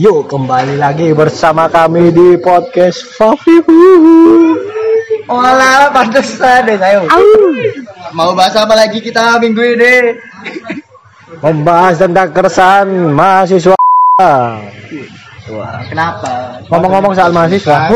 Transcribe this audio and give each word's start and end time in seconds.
Yuk 0.00 0.24
kembali 0.30 0.80
lagi 0.80 1.12
bersama 1.12 1.68
kami 1.68 2.08
di 2.08 2.40
podcast 2.40 3.04
Fafihu. 3.12 3.76
Olah, 5.28 5.92
pantesan 5.92 6.64
deh 6.64 6.80
ayo. 6.80 7.04
Mau 8.16 8.32
bahas 8.32 8.56
apa 8.56 8.72
lagi 8.72 9.04
kita 9.04 9.36
minggu 9.36 9.60
ini? 9.60 10.16
Membahas 11.44 12.00
tentang 12.00 12.32
keresahan 12.32 12.88
mahasiswa. 13.12 13.76
Wah, 15.52 15.80
kenapa? 15.90 16.62
Ngomong-ngomong 16.72 17.12
soal 17.12 17.34
mahasiswa. 17.34 17.92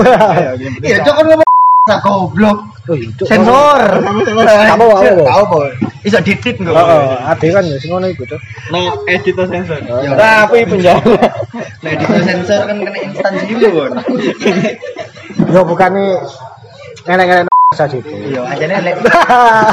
Iya, 0.84 1.00
kan 1.00 1.24
ngomong 1.24 1.45
Nah, 1.86 2.02
goblok. 2.02 2.66
Oh. 2.90 2.98
Sensor. 3.22 3.78
Apa? 4.02 4.82
Tahu, 5.22 5.42
Boy. 5.46 5.70
Bisa 6.02 6.18
didit 6.18 6.58
enggak? 6.58 6.74
Heeh, 6.74 7.30
ade 7.30 7.46
kan 7.54 7.62
ya 7.62 7.78
sing 7.78 7.94
ngono 7.94 8.10
iku, 8.10 8.26
Cuk. 8.26 8.42
No 8.74 9.06
editor 9.06 9.46
sensor. 9.46 9.78
Ya, 9.86 10.18
Tapi 10.18 10.66
penjara. 10.66 11.14
Nah, 11.86 11.92
di 11.94 12.04
sensor 12.26 12.66
kan 12.66 12.82
kena 12.82 12.98
instansi 13.06 13.54
dulu, 13.54 13.66
Bon. 13.70 13.90
Yo 15.46 15.62
bukane 15.62 16.18
saja 17.74 17.94
itu. 17.94 18.10
Iya, 18.34 18.42
ajane 18.50 18.74
lek. 18.82 18.94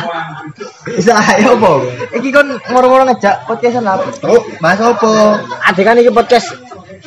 Bisa 0.98 1.18
ayo, 1.18 1.58
Bo. 1.58 1.82
Iki 2.14 2.30
kon 2.30 2.62
ngoro-ngoro 2.70 3.10
ngejak 3.10 3.50
podcastan 3.50 3.90
apa? 3.90 4.06
Oh, 4.30 4.42
bahas 4.62 4.78
apa? 4.86 5.42
Ade 5.66 5.82
kan 5.82 5.98
iki 5.98 6.14
podcast 6.14 6.62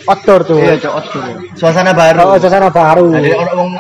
outdoor 0.07 0.41
tuh. 0.43 0.59
Iya, 0.59 0.75
cok, 0.79 0.95
tuh. 1.09 1.23
Suasana 1.55 1.91
baru. 1.91 2.19
Oh, 2.25 2.37
suasana 2.37 2.69
baru. 2.69 3.11
Ada 3.13 3.29
orang 3.35 3.57
wong 3.57 3.71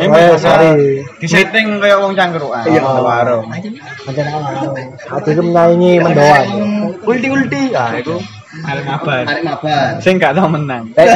Eh, 0.00 0.08
baru. 0.08 0.34
sorry. 0.36 0.70
Di 1.16 1.26
setting 1.26 1.78
kayak 1.78 1.98
wong 1.98 2.12
cangkruan. 2.14 2.64
Iya. 2.64 2.80
warung. 2.82 3.44
Macam 3.48 4.24
Ade 5.10 5.30
itu 5.30 5.42
menyaingi 5.42 5.92
mendoan. 5.98 6.46
Ulti-ulti. 7.02 7.62
Ah, 7.72 7.94
itu 7.94 8.16
Arek 8.60 8.82
mabar. 8.82 9.22
tarik 9.24 9.44
mabar. 9.46 9.86
Sing 10.02 10.18
gak 10.18 10.34
tau 10.34 10.46
menang. 10.46 10.90
Eh, 10.94 11.06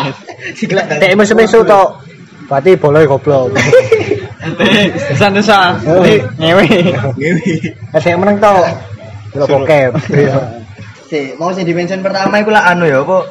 Siklek 0.58 0.84
Dek 0.94 1.16
mesu-mesu 1.16 1.64
tok. 1.64 2.00
Berarti 2.44 2.76
boleh 2.76 3.08
goblok. 3.08 3.56
Desa-desa. 5.08 5.80
Ngewe. 6.36 6.66
Dek 7.92 8.16
meneng 8.16 8.36
tok. 8.36 8.64
Lo 9.34 9.44
bokep. 9.48 9.90
Si, 11.04 11.36
mau 11.36 11.52
sing 11.52 11.68
dimention 11.68 12.00
pertama 12.00 12.40
iku 12.40 12.48
lah 12.48 12.72
anu 12.72 12.88
ya, 12.88 13.04
apa? 13.04 13.28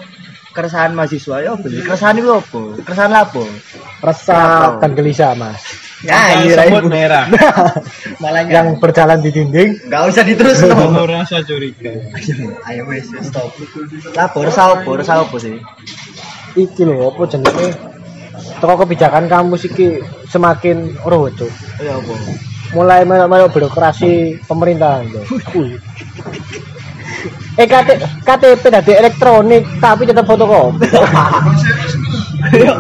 Keresahan 0.54 0.94
mahasiswa 0.94 1.42
ya 1.42 1.58
apa? 1.58 1.66
Keresahan 1.66 2.16
iku 2.22 2.30
apa? 2.38 2.62
Keresahan 2.86 3.14
apa? 3.14 3.44
Resah 4.06 4.78
dan 4.78 4.92
gelisah, 4.94 5.34
Mas. 5.34 5.66
Ya, 6.06 6.46
iya 6.46 6.68
Sebut 6.68 6.92
merah. 6.92 7.26
Malah 8.22 8.44
Yang 8.46 8.68
berjalan 8.78 9.24
di 9.24 9.32
dinding. 9.32 9.88
enggak 9.88 10.04
usah 10.12 10.24
diterus 10.28 10.60
Kamu 10.62 11.08
rasa 11.08 11.42
curiga. 11.48 11.96
Ayo 12.70 12.86
wes, 12.92 13.08
stop. 13.24 13.50
Lapor 14.14 14.46
resah 14.52 14.78
apa? 14.78 14.90
Resah 15.00 15.24
apa 15.24 15.36
sih? 15.40 15.58
Iki 16.54 16.84
lho, 16.86 17.10
apa 17.10 17.22
jenenge? 17.26 17.68
Toko 18.60 18.84
kebijakan 18.86 19.26
kampus 19.32 19.72
iki 19.72 20.04
semakin 20.30 21.00
ora 21.02 21.32
Cuk. 21.34 21.50
Ya 21.82 21.98
apa? 21.98 22.14
Mulai 22.78 23.08
melok 23.08 23.56
birokrasi 23.56 24.44
pemerintahan, 24.44 25.08
Cuk. 25.10 25.26
Eh 27.54 27.70
KT, 27.70 27.90
KTP 28.26 28.64
tadi 28.66 28.92
elektronik 28.98 29.62
tapi 29.78 30.10
tetap 30.10 30.26
fotokopi. 30.26 30.90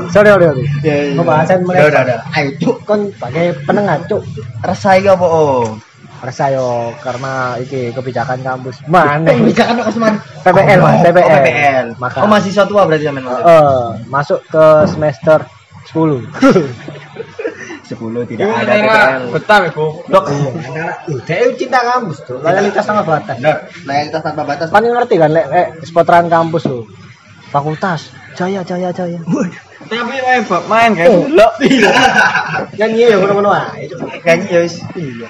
sorry, 0.09 0.29
sorry, 0.33 0.45
sorry. 0.49 0.63
Ya, 0.81 1.13
ya. 1.13 1.13
Pembahasan 1.17 1.61
mulai. 1.61 1.87
udah, 1.89 2.01
udah. 2.03 2.17
Ayo, 2.33 2.49
cuk. 2.57 2.77
Kon 2.83 3.13
sebagai 3.13 3.53
penengah, 3.63 4.01
Cuk. 4.09 4.23
Resah 4.65 4.97
iki 4.97 5.09
apa? 5.09 5.25
Oh. 5.25 5.77
Rasa 6.23 6.55
yo 6.55 6.95
karena 7.03 7.59
iki 7.59 7.91
kebijakan 7.91 8.39
kampus. 8.39 8.79
Mana? 8.87 9.27
Kebijakan 9.27 9.83
kok 9.83 9.91
Usman? 9.91 10.15
PPL, 10.39 10.79
Mas, 10.79 10.95
Oh, 10.95 11.03
PPL. 11.03 11.41
PPL. 11.43 11.85
Maka. 11.99 12.17
Oh, 12.23 12.29
mahasiswa 12.31 12.63
tua 12.63 12.81
berarti 12.87 13.03
sampean? 13.11 13.27
Eh, 13.27 13.83
masuk 14.07 14.39
ke 14.47 14.65
semester 14.87 15.43
10. 15.91 16.23
10 17.83 18.31
tidak 18.31 18.47
ada 18.47 18.73
PPL. 18.79 19.21
Betah 19.35 19.57
goblok. 19.75 20.07
Dok. 20.07 20.25
Dia 21.27 21.51
cinta 21.59 21.79
kampus 21.83 22.23
tuh, 22.23 22.39
loyalitas 22.39 22.83
tanpa 22.87 23.03
batas. 23.03 23.37
Nah, 23.43 23.67
loyalitas 23.83 24.21
tanpa 24.23 24.41
batas. 24.47 24.67
Kan 24.71 24.87
ngerti 24.87 25.15
kan, 25.19 25.29
lek 25.35 25.45
lek 25.51 25.67
seputaran 25.83 26.31
kampus 26.31 26.63
tuh. 26.63 26.87
Fakultas, 27.51 28.09
jaya, 28.33 28.65
jaya, 28.65 28.89
jaya. 28.89 29.19
Tapi 29.83 30.15
wae 30.23 30.41
bab 30.47 30.63
main 30.71 30.95
kan. 30.95 31.11
Oh. 31.11 31.27
Delok. 31.27 31.53
Nyanyi 32.79 33.11
ya 33.11 33.15
ngono-ngono 33.19 33.51
ae. 33.51 33.91
Kayaknya 34.23 34.47
ya 34.47 34.59
wis. 34.63 34.79
Iya. 34.95 35.27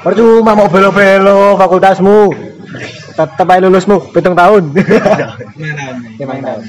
Percuma 0.00 0.54
mau 0.54 0.70
belo-belo 0.70 1.58
fakultasmu. 1.58 2.32
Tetep 3.16 3.48
aja 3.48 3.64
lulusmu, 3.64 4.12
hitung 4.12 4.36
tahun. 4.36 4.76
Mana? 4.76 5.86
Lima 6.20 6.36
tahun. 6.36 6.62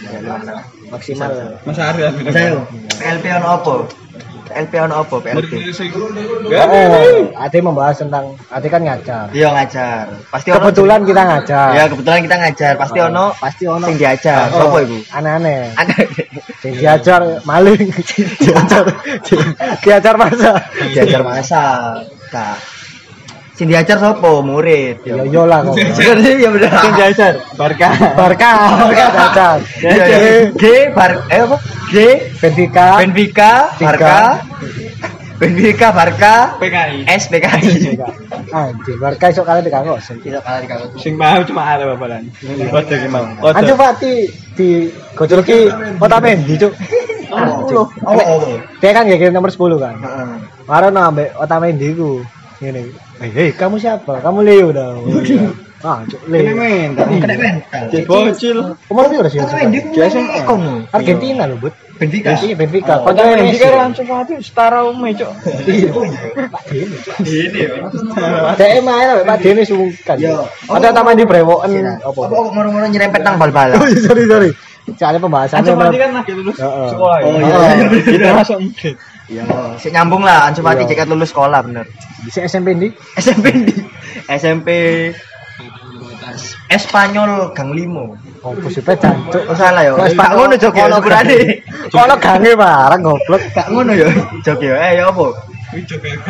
Maksimal. 0.87 1.59
Mas 1.67 1.75
Arya. 1.75 2.07
Saya 2.31 2.63
PLP 2.95 3.25
ono 3.35 3.47
apa? 3.59 3.73
PLP 4.47 4.73
ono 4.79 4.93
apa? 5.03 5.15
PLP. 5.19 5.51
Oh, 6.55 7.43
Ade 7.43 7.57
membahas 7.59 7.99
tentang 7.99 8.33
Ade 8.47 8.67
kan 8.71 8.81
ngajar. 8.81 9.27
Iya 9.35 9.51
ngajar. 9.51 10.07
Pasti 10.31 10.49
ono. 10.51 10.59
Kebetulan 10.63 10.99
kita 11.03 11.21
ngajar. 11.27 11.69
Ya 11.75 11.83
kebetulan 11.91 12.19
kita 12.23 12.35
ngajar. 12.39 12.73
Pasti 12.79 12.99
ono. 13.03 13.25
Pasti 13.35 13.63
ono. 13.67 13.85
Sing 13.85 13.97
diajar. 13.99 14.47
Oh, 14.55 14.71
Apa 14.71 14.77
iku? 14.87 14.97
Aneh-aneh. 15.11 15.75
Sing 16.63 16.73
diajar 16.79 17.21
maling, 17.43 17.91
diajar 18.41 18.83
diajar 19.83 20.15
masa. 20.15 20.51
Diajar 20.95 21.21
masa. 21.21 21.61
Kak. 22.27 22.76
Sing 23.57 23.65
diajar 23.65 23.97
sapa? 23.97 24.29
Murid. 24.45 25.01
Ya 25.01 25.25
yo 25.25 25.49
lah 25.49 25.65
kok. 25.65 25.73
Sih, 25.97 26.37
ya 26.37 26.53
bener. 26.53 26.69
Sing 26.77 26.93
diajar. 26.93 27.33
Barka. 27.57 27.89
Barca, 28.13 28.51
Barca 28.85 29.47
diajar. 29.81 29.97
Iya, 29.97 30.05
iya. 30.05 30.33
G 30.53 30.63
Bar 30.93 31.25
eh 31.33 31.41
apa? 31.41 31.57
G 31.89 31.95
Benfica, 32.37 33.01
Benfica, 33.01 33.51
Barca. 33.81 34.15
Benfica, 35.41 35.87
Barca, 35.89 36.33
PKI. 36.61 37.09
S 37.09 37.23
PKI. 37.33 37.97
Anjir, 38.53 38.95
Barca 39.01 39.25
esok 39.33 39.45
kalian 39.49 39.65
dikanggo. 39.65 39.97
Tidak 39.97 40.41
kalah 40.45 40.61
di 40.61 40.69
kampus. 40.69 41.01
Sing 41.01 41.17
mau 41.17 41.41
cuma 41.41 41.65
ada 41.65 41.89
babalan. 41.97 42.29
Kode 42.45 42.93
ki 42.93 43.09
mau. 43.09 43.25
Anjo 43.41 43.73
Fati 43.73 44.29
di 44.53 44.85
gojoloki 45.17 45.65
Otamendi, 45.97 46.53
Cuk. 46.61 46.73
Oh, 47.27 47.65
oh, 48.05 48.17
oh. 48.17 48.41
Dia 48.79 48.95
kan 48.95 49.03
gak 49.03 49.33
nomor 49.35 49.51
10 49.51 49.77
kan. 49.81 49.95
Heeh. 49.99 50.29
Kemarin 50.63 50.95
ambek 50.95 51.29
Otamendi 51.41 51.89
ku. 51.97 52.21
Ngene. 52.57 52.81
Hei, 53.21 53.29
hei, 53.29 53.49
kamu 53.53 53.77
siapa? 53.77 54.17
Kamu 54.21 54.39
Leo 54.41 54.69
dah. 54.73 54.97
Ah, 55.77 56.01
Cuk, 56.09 56.25
Ini 56.25 56.41
Leo. 56.41 56.57
mental. 56.57 57.05
Kena 57.21 57.35
mental. 57.37 57.83
Cek 57.93 58.09
bocil. 58.09 58.57
Umur 58.89 59.05
piro 59.13 59.29
sih? 59.29 59.37
Otamendi 59.37 59.77
ku 59.85 59.93
Biasa. 59.93 60.17
ekonomi. 60.41 60.89
Argentina 60.89 61.45
loh, 61.45 61.57
Bud. 61.61 61.69
Benfica. 62.01 62.33
Iya, 62.33 62.57
Benfica. 62.57 62.97
Oh, 63.05 63.13
Kan 63.13 63.37
Messi. 63.37 63.53
iki 63.53 63.61
kan 63.61 63.73
langsung 63.77 64.09
mati 64.09 64.41
setara 64.41 64.81
ume, 64.89 65.13
Cuk. 65.13 65.29
Iya. 65.69 65.93
Pak 66.49 66.61
Dene, 66.65 66.97
Cuk. 66.97 67.15
Ini 67.21 67.59
ya. 67.61 67.73
Dek 68.57 68.69
Pak 69.21 69.37
Dene 69.37 69.61
sungkan. 69.69 70.17
Ada 70.65 70.89
taman 70.89 71.13
di 71.13 71.29
brewoken 71.29 71.69
Apa 72.01 72.09
apa? 72.09 72.21
kok 72.25 72.49
ngoro-ngoro 72.57 72.85
nyerempet 72.89 73.21
nang 73.21 73.37
bal-balan? 73.37 73.77
Oh, 73.77 73.85
sorry, 74.01 74.25
sorry. 74.25 74.49
Soalnya 74.97 75.21
pembahasannya 75.21 75.61
Anjir 75.61 75.75
mati 75.77 75.97
kan 76.01 76.09
lagi 76.15 76.31
lulus 76.33 76.55
sekolah. 76.57 77.17
Oh, 77.21 77.37
ya? 77.37 77.69
iya. 77.75 77.85
Kita 78.01 78.29
masuk 78.33 78.57
Iya, 79.27 79.43
sik 79.75 79.91
nyambung 79.91 80.23
lah 80.23 80.47
Iya. 80.55 80.87
cekat 80.87 81.07
lulus 81.11 81.35
sekolah 81.35 81.59
bener. 81.59 81.83
bisa 82.23 82.43
SMP 82.47 82.79
di 82.79 82.87
SMP 83.19 83.45
di 83.67 83.75
SMP 84.31 84.67
Espanyol 86.67 87.51
Gang 87.55 87.71
Limo. 87.71 88.15
oh 88.43 88.53
positif 88.59 88.99
jancuk 88.99 89.41
Oh 89.47 89.55
salah 89.55 89.81
ya. 89.83 89.91
Wes, 89.95 90.13
Gak 90.13 90.31
ngono 90.35 90.55
jog 90.59 90.75
ya 90.75 90.85
Ono 90.87 92.15
gange 92.19 92.51
barang 92.53 93.01
goblok. 93.01 93.41
Gak 93.55 93.67
ngono 93.71 93.91
ya 93.95 94.07
jog 94.43 94.59
ya. 94.61 94.75
Eh 94.75 94.91
ya 95.01 95.09
apa? 95.09 95.27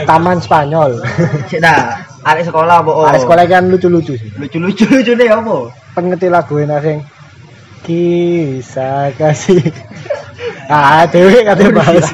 Taman 0.05 0.37
Spanyol. 0.41 1.01
Sik 1.49 1.61
dah, 1.61 2.01
arek 2.25 2.49
sekolah 2.49 2.81
apa? 2.81 2.91
Oh. 2.93 3.05
Ada 3.05 3.21
sekolah 3.21 3.43
kan 3.45 3.69
lucu-lucu 3.69 4.17
sih. 4.17 4.29
lucu-lucu 4.37 4.85
lucu 4.89 5.11
deh 5.13 5.29
apa? 5.29 5.69
Pengerti 5.93 6.27
lagu 6.29 6.57
enak 6.57 6.79
sing 6.81 6.97
kisah 7.85 9.13
kasih. 9.17 9.61
Ah, 10.67 11.07
dewe 11.07 11.47
kate 11.47 11.71
bahas. 11.71 12.11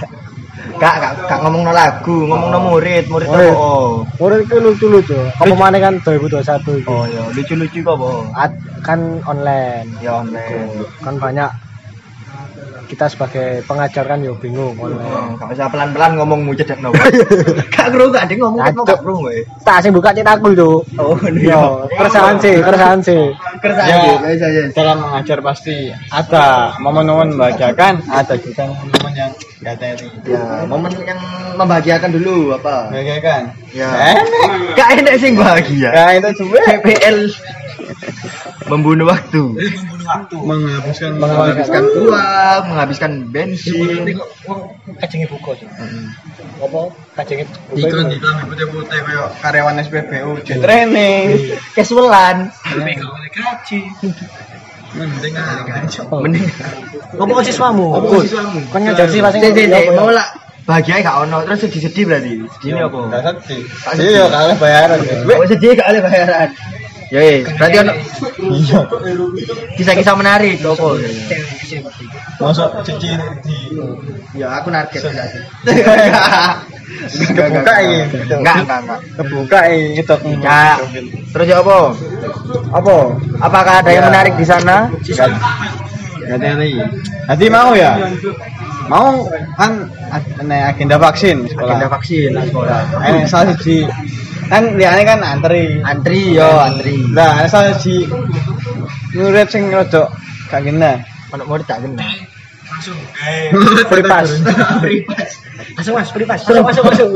Gak 0.83 0.95
gak 0.99 1.11
gak 1.23 1.39
ngomong 1.39 1.63
lagu, 1.71 2.27
ngomong 2.27 2.51
murid, 2.67 3.07
murid 3.07 3.27
Oh, 3.27 3.33
apa? 3.33 3.39
iya. 3.41 3.53
Oh. 3.55 3.89
Murid 4.19 4.39
itu 4.43 4.55
lucu-lucu. 4.59 5.15
Apa 5.39 5.55
mana 5.55 5.79
kan 5.79 5.95
2021 5.97 6.83
itu. 6.83 6.91
Oh 6.91 7.07
ya, 7.07 7.23
lucu-lucu 7.31 7.79
kok? 7.79 7.95
Ad- 8.35 8.59
kan 8.83 8.99
online. 9.23 9.87
Ya 9.97 10.19
online. 10.19 10.83
Kan 10.99 11.15
banyak 11.15 11.47
kita 12.85 13.05
sebagai 13.07 13.61
pengajar 13.63 14.05
kan 14.05 14.19
yo 14.21 14.35
bingung. 14.37 14.75
Oh, 14.77 14.89
Gak 15.39 15.55
usah 15.55 15.67
pelan-pelan 15.71 16.19
ngomong 16.19 16.45
mujud 16.45 16.63
dan 16.63 16.79
nopo. 16.79 16.99
Gak 17.73 17.87
kru 17.89 18.11
gak 18.11 18.29
ada 18.29 18.33
ngomong 18.37 18.61
mau 18.73 18.83
gak 18.85 18.99
kru 19.01 19.15
we. 19.25 19.41
Tak 19.63 19.81
sing 19.81 19.91
buka 19.91 20.11
cetak 20.11 20.39
aku 20.39 20.53
itu. 20.53 20.71
Oh, 20.99 21.15
Yo, 21.33 21.87
keresahan 21.89 22.37
sih, 22.37 22.59
keresahan 22.59 22.99
sih. 23.01 23.23
Keresahan 23.59 23.89
Ya. 23.89 24.45
ya. 24.49 24.63
Dalam 24.71 24.97
mengajar 25.01 25.39
pasti 25.41 25.89
ada 26.09 26.75
momen-momen 26.77 27.33
membahagiakan, 27.33 28.03
ada 28.07 28.35
juga 28.37 28.69
momen 28.69 29.11
yang 29.15 29.31
gak 29.63 29.75
teri. 29.79 30.07
Ya, 30.27 30.67
momen 30.67 30.91
yang 31.03 31.19
membahagiakan 31.55 32.09
dulu 32.11 32.53
apa? 32.53 32.91
Membahagiakan. 32.91 33.41
Ya. 33.73 33.89
Enak. 34.17 34.49
Gak 34.77 34.89
enak 35.01 35.13
sih 35.17 35.31
bahagia. 35.33 35.89
Ya 35.89 36.05
itu 36.19 36.29
juga. 36.45 36.59
PPL 36.67 37.17
Membunuh 38.73 39.05
waktu. 39.05 39.43
menghabiskan 40.33 41.21
Menghabiskan 41.21 41.83
uang, 41.93 42.61
menghabiskan 42.73 43.11
bensin. 43.29 44.17
Kacengnya 44.97 45.29
buka 45.29 45.53
sih. 45.61 45.69
Apa? 46.57 46.81
Kacengnya 47.21 47.45
buka. 47.45 47.77
Iklan 47.77 48.09
iklan 48.09 48.35
putih-putih 48.49 48.99
kayak 49.05 49.29
karyawan 49.45 49.77
SPBU 49.77 50.41
training. 50.41 51.53
Casualan. 51.77 52.49
Mending 54.93 55.33
Mending. 56.09 56.45
Ngomong 57.17 57.35
ke 57.41 57.43
siswamu. 57.49 57.87
Apa 57.97 58.15
siswamu? 58.25 58.59
Kan 58.73 58.81
ngajar 58.89 59.07
sih 59.09 59.21
pasti. 59.21 59.37
Mau 59.93 60.09
lah 60.09 60.27
bahagia 60.63 61.03
gak 61.03 61.27
ono 61.27 61.43
terus 61.43 61.59
sedih-sedih 61.67 62.03
berarti. 62.07 62.31
Sedih 62.57 62.87
apa? 62.87 62.97
Enggak 63.09 63.35
sedih. 63.45 63.65
Iya 63.99 64.23
kalah 64.29 64.57
bayaran. 64.57 64.99
Oh 65.29 65.45
sedih 65.49 65.77
gak 65.77 65.87
ada 65.93 65.99
bayaran. 66.01 66.49
Ya 67.13 67.19
wis, 67.21 67.45
berarti 67.61 67.77
ono 67.77 67.93
Iya. 68.41 68.79
kisah-kisah 69.77 70.17
menarik 70.17 70.57
apa? 70.65 70.97
Masuk 72.41 72.69
cici 72.81 73.13
di 73.45 73.57
Ya 74.33 74.57
aku 74.57 74.73
narget 74.73 74.97
berarti. 75.05 75.39
Kebuka 77.37 77.73
ini. 77.85 77.97
Enggak, 78.33 78.55
enggak, 78.65 78.79
enggak. 78.81 78.99
kebuka 79.13 79.59
ini 79.69 80.01
itu. 80.01 80.15
Ya. 80.41 80.81
Terus 81.29 81.45
ya 81.45 81.57
apa? 81.61 81.77
Apa? 82.73 82.95
Apakah 83.39 83.73
ada 83.85 83.91
yang 83.93 84.05
Ya. 84.05 84.09
menarik 84.09 84.33
di 84.33 84.45
sana? 84.49 84.89
Gak 85.05 85.29
ada 86.33 86.49
lagi. 86.57 86.81
Nanti 87.29 87.45
mau 87.53 87.77
ya? 87.77 87.91
Mau 88.89 89.29
kan 89.53 89.85
ada 90.11 90.57
agenda 90.73 90.97
vaksin 90.97 91.45
sekolah. 91.45 91.77
Agenda 91.77 91.89
vaksin 91.93 92.29
lah 92.33 92.43
sekolah. 92.49 92.79
Eh, 93.05 93.21
salah 93.29 93.53
siji 93.53 93.85
kan 94.53 94.63
liane 94.77 95.01
kan 95.01 95.19
antri. 95.25 95.81
Antri 95.81 96.37
yo, 96.37 96.45
antri. 96.61 97.01
Lah, 97.09 97.49
salah 97.49 97.73
siji 97.73 98.05
murid 99.17 99.49
sing 99.49 99.73
rodok 99.73 100.13
gak 100.53 100.61
kena. 100.61 101.01
Ono 101.33 101.43
mau 101.49 101.57
tak 101.65 101.81
kena. 101.81 102.05
Free 103.89 104.05
pass. 104.05 104.29
Masuk 105.73 105.93
mas, 105.95 106.09
free 106.11 106.27
pass. 106.27 106.41
Masuk, 106.43 106.65
masuk, 106.65 106.83
masuk. 106.89 107.09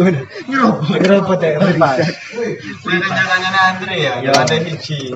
Nyerobot 0.98 1.42
ya, 1.42 1.60
free 1.60 1.78
pass. 1.78 1.98
Jangan-jangan 2.86 3.64
antri 3.76 3.98
ya. 4.06 4.14
Ya. 4.22 4.32
Ada 4.34 4.56
siji. 4.64 5.12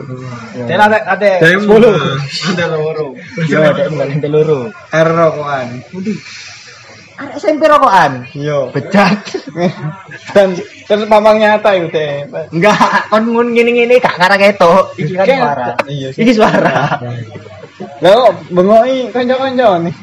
Dan 0.67 0.77
ada, 0.77 0.97
ada 1.07 1.29
Ada 1.39 1.57
10. 1.57 1.65
Ada 2.53 2.65
loro. 2.69 3.15
Yo, 3.47 3.59
ada 3.63 3.87
bukan 3.87 4.19
teluru. 4.19 4.59
R 4.91 5.07
rokokan. 5.09 5.67
Ada 7.21 7.37
SMP 7.37 7.69
rokokan. 7.69 8.25
Yo. 8.33 8.73
Bejat. 8.73 9.21
Dan 10.33 10.57
terus 10.89 11.05
pamang 11.05 11.37
nyata 11.37 11.69
itu 11.77 11.93
teh. 11.93 12.25
Enggak, 12.49 12.81
kon 13.13 13.29
ngun 13.29 13.53
ngene-ngene 13.53 14.01
gak 14.01 14.17
karang 14.17 14.41
ketok. 14.41 14.97
Iki 14.97 15.13
kan 15.13 15.25
Kan- 15.29 15.37
suara. 15.37 15.67
Iya 15.85 16.07
sih. 16.09 16.19
Iki 16.25 16.31
suara. 16.33 16.97
Lah 18.01 18.11
kok 18.17 18.31
bengoki 18.49 19.13
kanca-kanca 19.13 19.77
nih. 19.85 19.95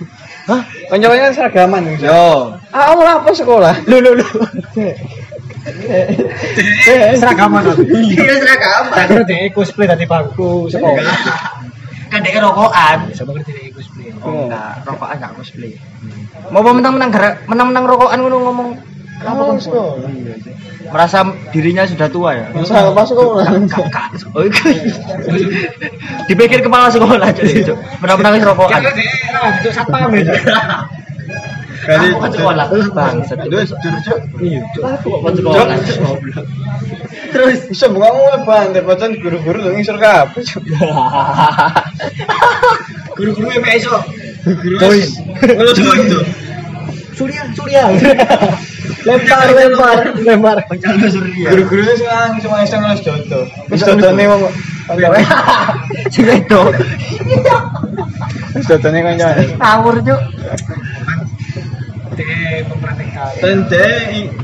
Hah? 0.47 0.63
Kanca-kanca 0.89 1.35
seragaman 1.35 1.83
nih. 1.91 1.97
Yo. 2.07 2.55
Ah, 2.71 2.95
kamu 2.95 3.03
apa 3.03 3.31
sekolah? 3.35 3.75
Lu 3.91 3.99
lu 3.99 4.15
lu. 4.15 4.27
Seragaman 7.19 7.63
aku. 7.67 7.83
Iya 7.83 8.35
seragam. 8.39 8.85
Tak 8.95 9.05
kira 9.11 9.51
cosplay 9.51 9.87
dari 9.91 10.07
bangku 10.07 10.71
sekolah. 10.71 11.03
Kan 12.09 12.21
dia 12.25 12.41
rokokan. 12.41 13.13
Sama 13.13 13.37
ngerti 13.37 13.53
dia 13.53 13.71
cosplay. 13.73 14.09
Oh, 14.25 14.49
enggak, 14.49 14.83
rokokan 14.89 15.17
enggak 15.21 15.33
cosplay. 15.37 15.73
Mau 16.49 16.65
menang-menang 16.65 17.11
menang-menang 17.47 17.85
rokokan 17.85 18.19
ngono 18.25 18.37
ngomong 18.49 18.71
Kamu 19.19 19.51
kan, 19.51 19.59
sekolah. 19.59 19.99
merasa 20.95 21.27
dirinya 21.51 21.83
sudah 21.83 22.07
tua 22.07 22.39
ya. 22.39 22.47
Masa 22.55 22.87
apa 22.87 23.03
sekolah? 23.03 23.51
Kakak. 23.67 24.15
Oh, 24.31 24.47
iya. 24.47 24.63
Dipikir 26.31 26.63
kepala 26.63 26.87
sekolah 26.87 27.27
jadi 27.35 27.67
menang-menang 27.99 28.47
rokokan. 28.47 28.79
Untuk 29.59 29.75
satpam 29.75 30.15
itu. 30.15 30.31
Kali 31.89 32.07
kan 32.21 32.31
sekolah 32.37 32.67
bang. 32.69 33.17
Dua 33.49 33.63
jujur. 33.65 34.19
Iya, 34.45 34.61
Aku 35.01 35.09
kok 35.09 35.33
sekolah. 35.41 35.77
Terus 37.33 37.59
buka 37.93 38.09
mau 38.13 38.37
banter 38.45 38.85
pacan 38.85 39.17
guru-guru 39.17 39.59
lu 39.65 39.71
ngisor 39.77 39.97
kabeh. 39.97 40.45
Cuk. 40.45 40.65
Guru-guru 43.19 43.49
yang 43.51 43.65
iso. 43.73 43.97
Boys. 44.79 45.17
Kalau 45.41 45.73
cuma 45.73 45.93
itu. 45.97 46.21
Surya, 47.17 47.43
Surya. 47.57 47.83
lempar, 49.09 49.47
lempar, 49.51 49.99
lempar. 50.23 50.57
Pencana 50.71 51.09
surya. 51.09 51.49
Guru-guru 51.51 51.81
itu 51.89 51.95
sekarang 52.05 52.37
cuma 52.45 52.57
iseng 52.63 52.81
ngeles 52.85 53.01
jodoh. 53.03 53.45
Wis 53.73 53.83
dodone 53.83 54.25
wong 54.29 54.43
Sing 56.13 56.25
itu. 56.29 56.61
wis 58.57 58.65
dodone 58.69 58.99
kancane. 59.05 59.45
Ngawur 59.57 59.97
cuk. 60.05 60.21
Dia 63.19 63.27
memperhatikan. 63.27 63.43
Tende 63.43 63.87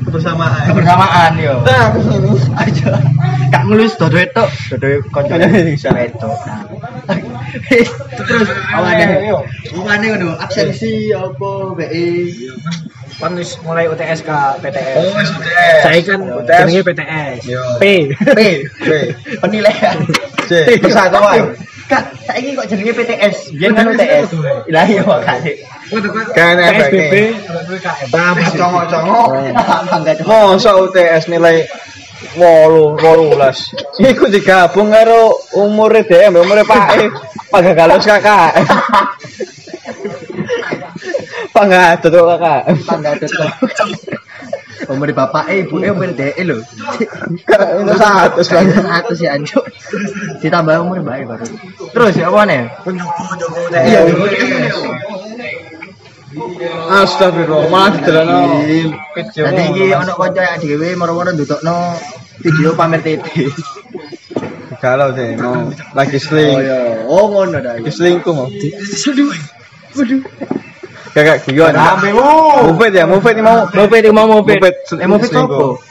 kebersamaan. 0.02 0.64
Kebersamaan 0.66 1.32
yo. 1.38 1.54
Nah, 1.62 1.86
ini. 1.94 2.32
Aja. 2.58 2.92
Gak 3.54 3.62
ngelus 3.70 3.94
dodo 3.94 4.18
itu, 4.18 4.44
dodo 4.74 4.88
konco 5.14 5.34
bisa. 5.38 5.90
itu. 5.94 6.30
Terus 8.18 8.48
awane. 8.74 9.04
Awane 9.78 10.06
ngono, 10.10 10.28
absensi 10.42 11.14
apa 11.14 11.50
BI. 11.78 12.06
Kan 13.22 13.38
wis 13.38 13.54
mulai 13.62 13.86
UTS 13.86 14.26
ke 14.26 14.38
PTS. 14.58 14.96
Oh, 14.98 15.14
UTS. 15.14 15.78
Saya 15.86 16.00
kan 16.02 16.20
UTS. 16.34 16.58
jenenge 16.66 16.82
PTS. 16.82 17.38
P. 17.78 17.84
P. 18.10 18.38
P. 18.66 18.88
Penilaian. 19.42 19.96
C. 20.50 20.82
Persatuan. 20.82 21.54
Kak, 21.86 22.10
saiki 22.26 22.58
kok 22.58 22.66
jenenge 22.66 22.90
PTS? 22.90 23.54
Biyen 23.54 23.70
kan 23.78 23.86
UTS. 23.86 24.34
Lah 24.66 24.84
iya 24.90 25.04
kali. 25.06 25.62
Kan 26.34 26.56
PSBB, 26.58 26.66
efeknya. 26.70 27.04
PPKM. 28.10 28.56
Congok-congok. 28.58 29.26
Cuk. 30.18 30.26
Masa 30.26 30.70
UTS 30.78 31.24
nilai 31.30 31.66
wolu 32.34 32.98
wolulas. 32.98 33.74
Iku 34.00 34.26
digabung 34.32 34.90
karo 34.90 35.38
umure 35.54 36.02
dhewe, 36.06 36.40
umure 36.40 36.62
Pak 36.66 36.98
E. 36.98 37.06
Pagagalus 37.52 38.02
kakak. 38.02 38.52
Pangadut 41.54 42.10
kok 42.10 42.26
kakak. 42.34 42.62
Bangga 42.82 43.10
cuk. 43.22 43.30
Umur 44.84 45.08
bapak 45.16 45.48
eh 45.48 45.64
ibu 45.64 45.80
eh 45.80 45.94
umur 45.94 46.12
DE 46.12 46.34
lho. 46.44 46.58
Itu 46.60 47.94
satu 47.96 48.42
banget. 48.42 48.82
Satu 48.84 49.12
sih 49.16 49.28
anjuk. 49.30 49.64
Ditambah 50.42 50.82
umur 50.82 51.00
baik 51.00 51.30
baru. 51.30 51.46
Terus 51.94 52.18
ya 52.18 52.28
apa 52.28 52.42
nih? 52.44 52.62
Iya. 53.72 54.00
Astagfirullah, 56.90 57.94
iki 59.70 59.84
kanca 59.94 60.58
dhewe 60.58 60.88
moro-moro 60.98 61.30
ndutokno 61.32 61.74
video 62.42 62.74
pamer 62.74 63.00
tete. 63.02 63.46
galau 64.84 65.16
deh, 65.16 65.32
mau 65.40 65.72
lagi 65.96 66.20
sling. 66.20 66.60
Oh 67.08 67.32
ngono 67.32 67.56
dah. 67.64 67.80
Lagi 67.80 67.88
selingkuh 67.88 68.32
mau. 68.36 68.52
Kakak 71.14 71.46
gion. 71.46 71.72
Ambemu. 71.72 72.68
Mufid 72.74 72.92
ya, 72.98 73.06
mau 73.06 73.22
mau. 74.26 74.42
Eh? 74.44 74.58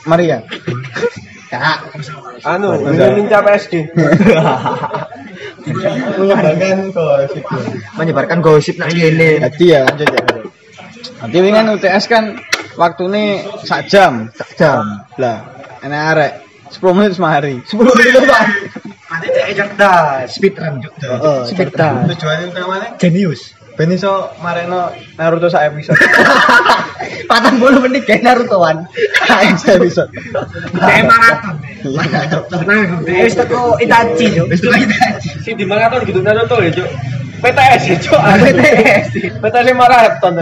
Maria. 0.06 0.44
Kak. 1.48 1.80
Anu, 2.44 2.70
minta 2.92 3.40
PSG. 3.40 3.74
Menyebarkan 5.64 6.92
gosip. 6.92 7.44
Menyebarkan 7.96 8.40
gosip 8.44 8.76
nak 8.80 8.90
kene. 8.92 9.40
Jadi 9.40 9.66
ya, 9.66 9.82
lanjut 9.88 10.10
ya. 10.12 10.24
Nanti 11.24 11.38
wingan 11.40 11.72
UTS 11.80 12.04
kan 12.12 12.36
waktunya 12.76 13.48
sak 13.64 13.88
jam. 13.88 14.28
Sak 14.36 14.60
jam. 14.60 15.08
Lah, 15.16 15.38
enak 15.80 16.02
arek 16.16 16.32
10 16.74 16.98
menit 16.98 17.12
semari. 17.16 17.56
10 17.64 17.80
menit 17.80 18.24
Pak. 18.28 18.44
Nanti 19.14 19.28
dia 19.30 19.46
cerdas, 19.54 20.26
speedrun 20.34 20.82
juga. 20.82 21.10
Heeh, 21.22 21.40
Speedrun. 21.46 22.10
Tujuannya 22.10 22.46
utamanya 22.50 22.90
Genius. 22.98 23.54
Ben 23.74 23.90
iso 23.90 24.30
mareno 24.42 24.94
Naruto 25.18 25.50
sak 25.50 25.74
episode. 25.74 25.98
Patang 27.30 27.58
bulu 27.58 27.82
menit 27.86 28.06
kayak 28.06 28.26
Narutoan. 28.26 28.86
Sak 29.26 29.82
episode. 29.82 30.10
Dia 30.78 31.04
maraton. 31.06 31.56
Dia 33.06 33.22
wis 33.26 33.36
teko 33.38 33.78
Itachi, 33.82 34.26
Cuk. 34.38 34.48
Wis 34.50 34.62
tuh 34.62 34.74
Itachi. 34.74 35.30
Sing 35.42 35.56
di 35.58 35.66
maraton 35.66 36.06
gitu 36.06 36.22
Naruto 36.22 36.62
ya, 36.62 36.70
Cuk. 36.74 36.90
PTS 37.44 37.84
ya, 37.90 37.98
Cuk. 38.00 38.22
PTS. 38.22 39.06
PTS 39.42 39.68
maraton. 39.76 40.34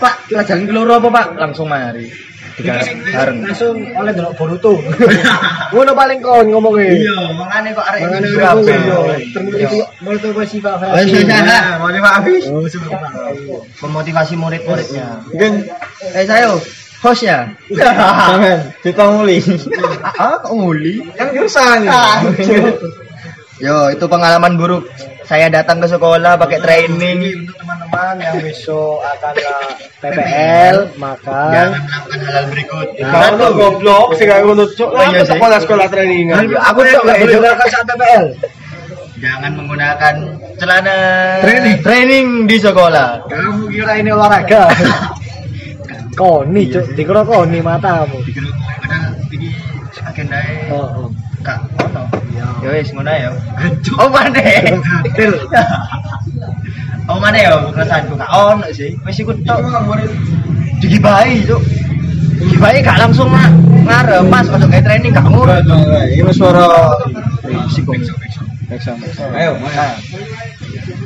Pak, 0.00 0.14
pelajaran 0.32 0.64
keloro 0.64 0.96
apa, 0.96 1.08
Pak? 1.12 1.26
Langsung 1.36 1.68
mari. 1.68 2.29
Tiga 2.60 2.76
bareng. 2.84 3.38
Langsung 3.42 3.76
oleh 3.96 4.12
delok 4.12 4.34
Boruto. 4.36 4.76
Ngono 5.72 5.92
paling 5.96 6.20
kon 6.20 6.46
ngomongnya. 6.52 6.92
Iya, 6.92 7.18
makanya 7.40 7.70
kok 7.72 7.86
arek 7.88 8.02
aku 8.04 8.28
berapa? 8.36 8.60
yo. 8.84 9.00
Termotivasi 9.32 9.78
motivasi 10.04 10.56
Pak 10.60 10.74
iya, 11.08 11.24
iya. 11.24 11.60
Habis. 12.04 12.44
Oh, 12.52 12.60
Pak. 12.62 13.12
Memotivasi 13.80 14.34
murid-muridnya. 14.36 15.24
Mungkin 15.32 15.52
Eh, 16.10 16.24
saya 16.26 16.52
hostnya. 17.00 17.48
Jangan 17.72 18.60
ditonguli. 18.84 19.38
Ah, 20.04 20.36
kok 20.40 20.52
nguli? 20.52 21.00
Kan 21.16 21.32
kerusakan. 21.32 21.88
Ah, 21.88 22.20
Yo, 23.60 23.92
itu 23.92 24.04
pengalaman 24.08 24.56
buruk. 24.56 24.88
Saya 25.28 25.52
datang 25.52 25.78
ke 25.78 25.86
sekolah 25.86 26.40
pakai 26.40 26.58
training. 26.64 27.44
untuk 27.44 27.54
teman-teman 27.60 28.16
yang 28.18 28.36
besok 28.40 28.98
akan 29.04 29.34
PPL 30.00 30.76
maka 30.96 31.40
Jangan 31.54 31.80
melakukan 31.84 32.20
hal 32.24 32.44
berikut. 32.50 32.86
Kan 32.98 33.32
tuh 33.36 33.50
goblok 33.54 34.08
sih 34.16 34.24
ngono. 34.26 34.64
Oh, 34.64 35.04
iya 35.12 35.22
sih. 35.22 35.36
Sekolah 35.36 35.58
sekolah 35.60 35.86
trainingan. 35.92 36.50
Aku 36.72 36.80
tuh 36.82 37.00
nggak 37.04 37.18
itu. 37.20 37.36
saat 37.44 37.86
PPL 37.86 38.24
Jangan 39.20 39.52
menggunakan 39.52 40.14
celana 40.56 40.98
Training. 41.44 41.76
training 41.84 42.26
di 42.48 42.56
sekolah. 42.56 43.28
kamu 43.28 43.68
kira 43.68 44.00
ini 44.00 44.10
olahraga 44.16 44.72
koni 46.20 46.72
cuk 46.72 46.96
dikira 46.96 47.20
koni 47.28 47.60
matamu 47.60 48.16
Padahal 48.24 49.12
ini 49.28 49.52
agenda 50.08 50.40
oh, 50.72 51.04
oh. 51.04 51.29
Kak 51.40 51.60
ono. 51.80 52.04
Ya 52.60 52.68
wis 52.76 52.92
ngono 52.92 53.10
ya. 53.10 53.30
Oh 53.96 54.08
mana? 54.12 54.40
Oh 57.10 57.18
mana 57.18 57.36
ya 57.42 57.58
ono 58.30 58.66
sih. 58.70 58.94
Wis 59.02 59.18
iku 59.18 59.34
tok. 59.42 59.60
Digibahi 60.80 61.42
cuk. 61.44 61.62
Digibahi 62.40 62.78
gak 62.80 63.00
langsung 63.02 63.28
mah 63.28 63.50
ngarep 63.84 64.24
pas 64.32 64.46
kayak 64.46 64.84
training 64.86 65.12
gak 65.12 65.26
ngono. 65.26 65.52
Ini 66.08 66.32
suara 66.32 66.96
Ayo. 69.34 69.58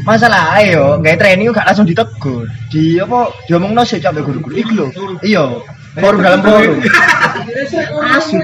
Masalah 0.05 0.61
ayo, 0.61 1.01
gak 1.01 1.17
training 1.17 1.49
gak 1.49 1.65
langsung 1.65 1.89
ditegur. 1.89 2.45
Di 2.69 3.01
apa 3.01 3.33
diomongno 3.49 3.81
sik 3.89 4.05
cak 4.05 4.13
mbek 4.13 4.29
guru-guru 4.29 4.55
iku 4.61 4.73
lho. 4.77 4.87
Iya. 5.25 5.45
Forum 5.97 6.21
dalam 6.21 6.41
forum. 6.45 6.77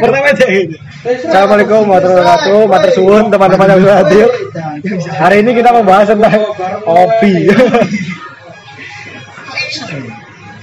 Pertama 0.00 0.26
aja 0.30 0.46
ini 0.46 0.76
Assalamualaikum 1.00 1.88
warahmatullahi 1.88 2.20
wabarakatuh 2.20 2.60
matur 2.68 2.90
suwun 2.92 3.24
teman-teman 3.32 3.66
yang 3.72 3.80
sudah 3.80 3.96
hadir 4.02 4.26
hari 5.16 5.36
ini 5.40 5.50
kita 5.56 5.70
membahas 5.72 6.06
tentang 6.10 6.34
hobi 6.84 7.34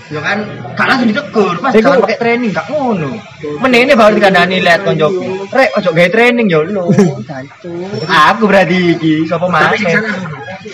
Ya 0.07 0.23
kan, 0.23 0.39
gak 0.71 0.87
langsung 0.87 1.11
ditegur, 1.11 1.59
pas 1.59 1.67
Iku- 1.75 1.83
jangan 1.83 1.99
pakai 1.99 2.15
training, 2.15 2.55
gak 2.55 2.71
ngono. 2.71 3.19
Menene 3.59 3.91
baru 3.91 4.15
dikandani 4.15 4.63
lihat 4.63 4.87
konjoku. 4.87 5.51
Rek, 5.51 5.75
ojo 5.75 5.91
gawe 5.91 6.07
training 6.07 6.47
yo 6.47 6.63
lho. 6.63 6.87
Jancu. 7.27 7.67
Aku 8.07 8.47
berarti 8.47 8.95
iki, 8.95 9.27
sapa 9.27 9.51
mas? 9.51 9.75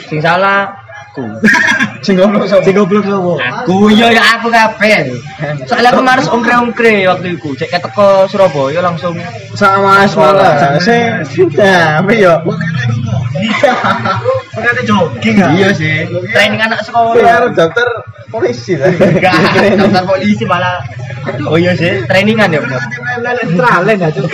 Sing 0.05 0.21
salah 0.21 0.69
aku. 1.13 1.23
sing 2.05 2.17
goblok 2.17 2.49
sapa? 2.49 2.65
sing 2.65 2.73
goblok 2.73 3.05
sopo 3.05 3.37
Aku 3.37 3.93
yo 3.93 4.09
ya 4.09 4.23
aku 4.41 4.49
kabeh. 4.49 5.13
Soalnya 5.69 5.93
aku 5.93 6.01
harus 6.01 6.25
ongkre-ongkre 6.27 7.05
waktu 7.05 7.37
itu. 7.37 7.53
Cek 7.53 7.69
keteko 7.69 8.25
Surabaya 8.25 8.81
langsung 8.81 9.13
Sama 9.53 10.09
sekolah. 10.09 10.81
Sing 10.81 11.21
nah, 11.53 12.01
yo. 12.09 12.41
Makanya 14.57 14.81
jogging 14.89 15.37
Iya 15.37 15.69
sih. 15.77 16.09
Training 16.33 16.61
anak 16.61 16.81
Iya, 16.81 16.87
sekolah. 16.89 17.53
daftar 17.53 17.87
polisi 18.33 18.73
lah. 18.73 18.89
Enggak, 18.89 19.33
daftar 19.85 20.03
polisi 20.09 20.43
malah. 20.49 20.81
Oh 21.47 21.55
iya 21.55 21.71
sih, 21.77 22.03
trainingan 22.03 22.51
ya 22.51 22.59
bener. 22.59 22.81
Tralen 23.55 23.95
ya 23.95 24.09
cuk 24.11 24.27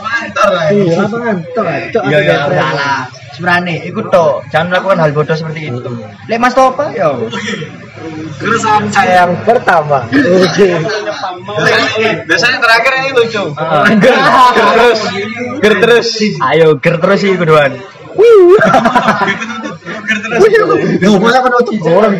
Mantar 0.00 0.48
lah. 0.48 0.64
iya 0.72 0.96
apa 1.04 1.16
ngantor 1.20 1.66
cuk 1.92 2.02
Iya 2.08 2.18
iya 2.24 2.34
salah. 2.48 2.98
Sebenarnya 3.36 3.84
ikut 3.84 4.08
toh, 4.08 4.40
jangan 4.48 4.72
melakukan 4.72 4.96
hal 4.96 5.12
bodoh 5.12 5.36
seperti 5.36 5.68
itu. 5.68 5.92
Lek 6.24 6.40
Mas 6.40 6.56
Topa 6.56 6.88
ya. 6.96 7.12
keresahan 8.36 8.84
saya 8.92 9.24
yang 9.24 9.32
pertama 9.40 10.04
oke 10.12 10.70
Biasanya 12.28 12.58
terakhir 12.60 12.92
ini 13.02 13.08
lucu. 13.16 13.42
Ger, 14.04 14.14
ger 14.52 14.68
terus, 14.76 15.00
ger 15.64 15.74
terus. 15.80 16.08
Ayo 16.44 16.76
ger 16.76 16.96
terus 17.00 17.18
sih 17.24 17.32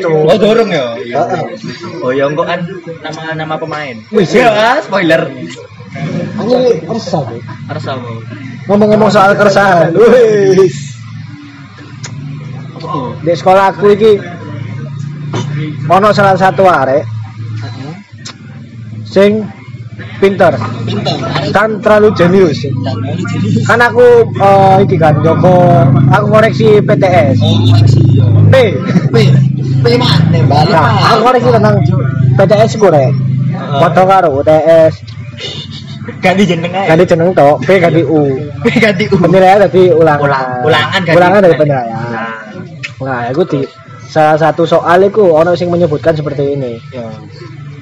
cuk 0.00 0.24
Oh 0.26 0.36
dorong 0.40 0.68
ya. 0.68 0.86
Heeh. 0.96 1.42
Oh 2.04 2.12
ya 2.12 2.28
enggak 2.28 2.46
kan 2.48 2.60
nama-nama 3.04 3.54
pemain. 3.60 3.96
Wih, 4.12 4.26
ya 4.28 4.80
spoiler. 4.84 5.28
Aku 6.36 6.56
resah 6.92 7.24
apa? 7.96 8.12
ngomong-ngomong 8.66 9.10
soal 9.14 9.32
keresahan 9.38 9.94
wis 10.58 10.95
di 13.18 13.32
sekolah 13.32 13.64
aku 13.70 13.86
iki 13.92 14.12
ono 15.86 16.08
salah 16.10 16.34
satu 16.34 16.64
arek 16.64 17.02
sing 19.04 19.42
pinter. 20.18 20.52
Kan 21.50 21.80
terlalu 21.80 22.12
jenius. 22.12 22.68
Kan 23.64 23.80
aku 23.80 24.04
eh, 24.28 24.76
iki 24.82 24.96
kan 24.96 25.16
Joko 25.20 25.84
aku 26.06 26.24
ngoreksi 26.28 26.80
PTS 26.80 27.38
P. 28.48 28.54
Nah, 30.66 30.84
aku 31.08 31.20
ngoreksi 31.22 31.48
tentang 31.48 31.74
PTS 32.36 32.70
ku 32.76 32.88
rek. 32.88 33.12
Foto 33.56 34.02
karo 34.04 34.28
UTS 34.36 34.94
Ganti 36.22 36.46
jeneng 36.46 36.70
aja. 36.70 36.94
ganti 36.94 37.04
jeneng 37.04 37.34
tok 37.34 37.58
P 37.66 37.82
ganti 37.82 37.98
U. 38.00 38.30
Ganti 38.62 39.04
U. 39.10 39.16
penilaian 39.18 39.58
dari 39.58 39.90
ulangan 39.90 40.22
Ulang- 40.22 40.62
ulangan 40.62 41.00
ganti- 41.02 41.16
ulangan 41.18 41.40
dari 41.42 41.54
penilaian 41.56 41.98
Nah, 42.96 43.28
itu 43.28 43.42
di 43.44 43.60
salah 44.06 44.36
satu 44.36 44.64
soal 44.64 45.02
itu 45.02 45.20
ono 45.20 45.52
sing 45.52 45.66
menyebutkan 45.66 46.12
seperti 46.12 46.54
ini 46.54 46.80
ya. 46.88 47.10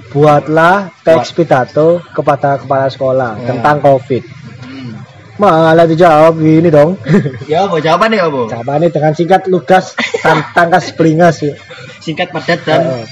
buatlah 0.08 0.90
teks 1.00 1.30
pidato 1.30 2.02
kepada 2.08 2.56
kepala 2.56 2.86
sekolah 2.86 3.32
Ya. 3.36 3.46
tentang 3.50 3.78
covid 3.78 4.24
Hmm. 4.64 4.96
malah 5.36 5.84
dijawab 5.84 6.34
gini 6.36 6.66
dong 6.66 6.96
Ya 7.52 7.62
apa 7.62 7.76
jawabannya 7.76 8.18
apa? 8.18 8.40
jawabannya 8.48 8.88
dengan 8.88 9.12
singkat 9.12 9.46
lugas 9.46 9.92
tan 10.18 10.40
tangkas 10.56 10.90
pelingas 10.90 11.42
ya 11.42 11.54
Singkat 12.00 12.30
padat 12.30 12.58
dan 12.62 12.80
Heeh. 12.80 13.06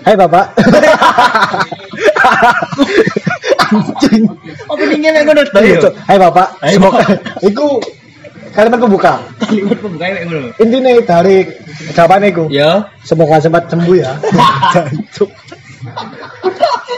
Hai 0.00 0.14
bapak 0.14 0.46
anjing 3.68 4.24
openingnya 4.66 5.10
nek 5.12 5.22
ngono 5.26 5.42
Iya, 5.54 5.76
ya. 5.78 5.90
Hai 6.06 6.16
bapak 6.16 6.46
Hai, 6.58 6.72
semoga 6.72 7.04
Bapak. 7.04 7.20
Itu 8.48 8.56
kalimat 8.56 8.80
pembuka 8.80 9.14
Kalimat 9.38 9.76
pembukaan 9.76 10.10
nek 10.10 10.22
ngono. 10.24 10.48
intinya 10.56 10.90
dari 11.04 11.36
jawabannya 11.92 12.28
itu 12.32 12.44
Ya. 12.48 12.88
semoga 13.04 13.36
sempat 13.38 13.68
sembuh 13.68 13.94
ya 13.94 14.12
Jancuk. 14.72 15.30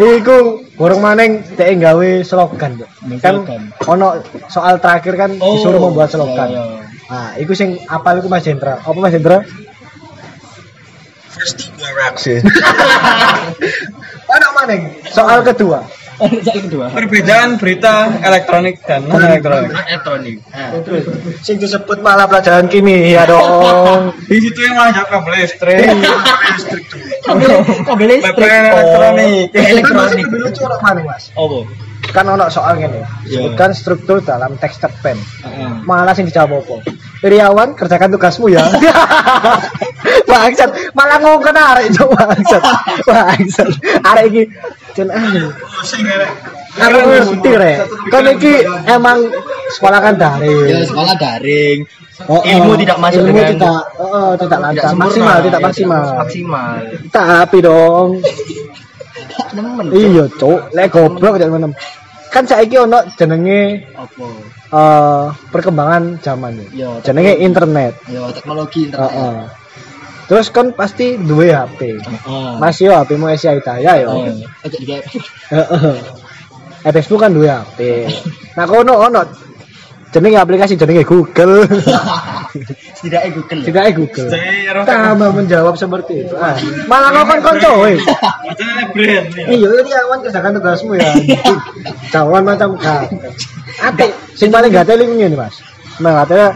Iku 0.01 0.37
burung 0.81 1.05
maneng 1.05 1.45
dhek 1.53 1.77
gawe 1.77 2.11
slogan. 2.25 2.81
Kan 3.21 3.45
ono 3.85 4.17
soal 4.49 4.81
terakhir 4.81 5.13
kan 5.15 5.37
disuruh 5.37 5.77
membuat 5.77 6.09
slogan. 6.09 6.49
Ya, 6.49 6.63
ya. 6.65 6.81
Nah, 7.11 7.29
iku 7.37 7.53
sing 7.53 7.77
apal 7.85 8.17
iku 8.17 8.33
Mas 8.33 8.49
Hendra. 8.49 8.81
Apa 8.81 8.97
Mas 8.97 9.13
Hendra? 9.13 9.45
Reaksi. 12.01 12.41
Ono 14.25 14.47
maneng. 14.57 14.83
Soal 15.11 15.45
kedua. 15.45 15.85
Kedua. 16.21 16.87
Perbedaan 16.93 17.57
berita 17.57 18.21
elektronik 18.21 18.85
dan 18.85 19.09
non 19.09 19.21
elektronik. 19.25 19.73
Elektronik. 19.73 20.37
Nah. 20.53 20.71
Sing 21.41 21.57
disebut 21.57 22.05
malah 22.05 22.29
pelajaran 22.29 22.69
kimia 22.69 23.25
dong. 23.25 24.13
Di 24.29 24.37
situ 24.37 24.61
yang 24.61 24.77
malah 24.77 25.05
kabel 25.09 25.33
listrik. 25.41 25.89
Kabel 27.25 27.49
kabel 27.89 28.07
listrik. 28.13 28.51
Elektronik. 28.53 29.49
Oh, 29.49 29.65
Elektronik. 29.65 30.27
Lebih 30.29 30.41
lucu 30.45 30.61
ono 30.69 30.77
maneng, 30.85 31.07
Mas. 31.09 31.33
Apa? 31.33 31.59
Kan 32.11 32.27
ono 32.27 32.45
soal 32.53 32.77
ngene. 32.77 33.01
Iya. 33.01 33.49
Sebutkan 33.49 33.71
struktur 33.73 34.21
dalam 34.21 34.61
teks 34.61 34.77
cerpen. 34.77 35.17
Heeh. 35.17 35.71
malah 35.89 36.13
sing 36.13 36.29
dijawab 36.29 36.61
apa? 36.61 36.77
Iriawan 37.21 37.77
kerjakan 37.77 38.17
tugasmu 38.17 38.49
ya. 38.49 38.65
bangsat, 40.31 40.71
malah 40.97 41.21
ngongkon 41.21 41.53
arek 41.53 41.93
cok 41.93 42.09
bangsat. 42.17 42.63
Bangsat. 43.05 43.69
Arek 44.01 44.25
iki 44.33 44.43
jen 44.97 45.09
ah. 45.13 45.53
Aku 46.81 46.99
ngerti 47.05 47.51
rek. 47.61 47.79
Kan 48.09 48.25
iki 48.31 48.65
emang 48.89 49.19
sekolah 49.77 50.01
kan 50.01 50.15
Ya 50.17 50.39
daring. 50.39 50.87
sekolah 50.89 51.15
daring. 51.21 51.79
Oh, 52.29 52.45
ilmu 52.45 52.73
oh. 52.73 52.77
tidak 52.77 52.99
masuk 53.01 53.25
ilmu 53.25 53.33
dengan 53.33 53.49
tidak, 53.57 53.81
oh, 53.97 54.33
tidak 54.37 54.59
lancar, 54.61 54.93
maksimal, 54.93 55.37
tidak 55.41 55.61
Ya, 55.61 55.65
maksimal. 55.65 56.05
Maksimal. 56.21 56.73
Tapi 57.09 57.59
dong, 57.65 58.09
Nemen. 59.57 59.87
iya 59.97 60.25
cok, 60.29 60.61
lek 60.77 60.93
goblok 60.93 61.41
jadi 61.41 61.49
menem. 61.49 61.73
Kan 62.29 62.45
saiki 62.45 62.77
ono 62.77 63.01
jenenge 63.17 63.89
Apa? 63.97 64.60
Eh, 64.71 65.25
perkembangan 65.51 66.23
zaman 66.23 66.63
Ya, 66.75 67.03
jenenge 67.03 67.39
internet. 67.43 67.99
Ya 68.07 68.27
teknologi 68.31 68.91
internet. 68.91 69.11
Heeh. 69.11 69.37
Terus 70.31 70.47
kan 70.55 70.71
pasti 70.79 71.19
duwe 71.19 71.51
HP. 71.51 71.99
Heeh. 71.99 72.51
Mas 72.63 72.79
yo 72.79 72.95
HP-mu 72.95 73.27
Asia 73.27 73.55
Hidayah 73.59 73.95
yo. 74.07 74.11
Heeh. 74.15 75.97
Eh, 76.87 76.93
Facebook 76.95 77.21
kan 77.21 77.35
duwe 77.35 77.51
HP. 77.51 78.07
Nah 78.59 78.67
kono 78.67 78.99
ono 78.99 79.23
jenenge 80.11 80.39
aplikasi 80.43 80.75
jenenge 80.75 81.07
Google. 81.07 81.67
Setidaknya 82.99 83.31
Google. 83.33 83.61
Tidak 83.63 83.85
Google. 83.95 84.29
Tambah 84.83 85.31
menjawab 85.33 85.75
seperti 85.79 86.27
itu. 86.27 86.35
Ah, 86.35 86.59
malah 86.91 87.15
kau 87.15 87.25
kan 87.25 87.39
konco 87.41 87.71
weh. 87.87 87.97
Brand. 88.91 89.27
Iya, 89.33 89.69
ini 89.71 89.91
awan 89.95 90.19
kerjakan 90.27 90.59
tugasmu 90.59 90.99
ya. 90.99 91.09
Cawan 92.13 92.43
macam 92.43 92.75
kan. 92.77 93.07
Ate, 93.79 94.11
sing 94.35 94.51
paling 94.51 94.75
gak 94.75 94.91
teli 94.91 95.07
ngene, 95.07 95.39
Mas. 95.39 95.63
Gak 96.03 96.27
teli 96.27 96.47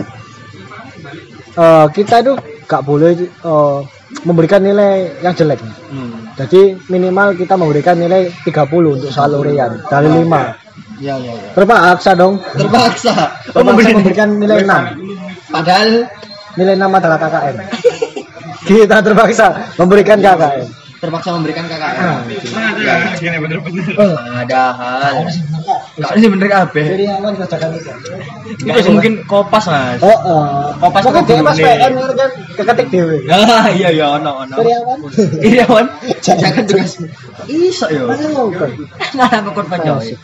eh, 1.55 1.87
kita 1.95 2.17
itu 2.27 2.33
gak 2.67 2.83
boleh 2.83 3.15
eh, 3.23 3.79
memberikan 4.27 4.61
nilai 4.63 5.15
yang 5.23 5.35
jelek. 5.37 5.63
Hmm. 5.63 6.35
Jadi 6.35 6.75
minimal 6.91 7.39
kita 7.39 7.55
memberikan 7.55 7.95
nilai 7.95 8.27
30 8.43 8.67
untuk 8.99 9.11
soal 9.15 9.39
dari 9.39 10.09
5. 10.11 10.27
Iya 10.99 11.15
iya 11.19 11.33
iya. 11.35 11.51
Terpaksa 11.55 12.15
dong. 12.19 12.43
Terpaksa. 12.55 13.15
Oh, 13.55 13.63
Terpaksa 13.63 13.67
memberi 13.67 13.93
memberikan 13.95 14.29
nilai 14.39 14.59
6. 14.67 15.55
Padahal 15.55 15.89
Nilai 16.55 16.75
6 16.79 16.87
adalah 16.87 17.19
KKN. 17.19 17.57
Kita 18.69 18.97
terpaksa 19.03 19.47
memberikan 19.77 20.19
KKN. 20.23 20.67
Terpaksa 21.05 21.37
memberikan 21.37 21.69
KKN. 21.69 22.01
Ah, 22.01 22.21
Ya. 22.81 22.95
Gini 23.21 23.37
bener-bener. 23.37 23.85
Padahal. 23.93 25.29
Kak 25.95 26.13
ini 26.17 26.27
bener 26.33 26.49
kabeh. 26.49 26.85
Jadi 26.97 27.05
awan 27.13 27.33
kerjakan 27.37 27.69
itu. 27.77 27.91
Itu 28.65 28.79
sih 28.81 28.93
mungkin 28.93 29.13
kopas, 29.29 29.69
Mas. 29.69 30.01
Oh, 30.01 30.09
oh. 30.11 30.45
Kopas 30.81 31.05
kok 31.05 31.23
dia 31.29 31.45
Mas. 31.45 31.57
PN 31.61 31.93
kan 32.17 32.31
keketik 32.57 32.87
dewe. 32.89 33.17
Ah, 33.29 33.69
iya 33.69 33.93
iya 33.93 34.07
ono 34.17 34.49
ono. 34.49 34.55
Dari 34.57 34.73
awan. 34.73 34.99
Iya, 35.45 35.65
Wan. 35.69 35.87
Jangan 36.25 36.65
tugas. 36.65 36.97
Iso 37.47 37.87
yo. 37.93 38.09
Mana 38.09 38.25
ngongkon? 38.33 38.71
Ngarang 39.13 39.53
kok 39.53 39.67
coy. 39.69 40.17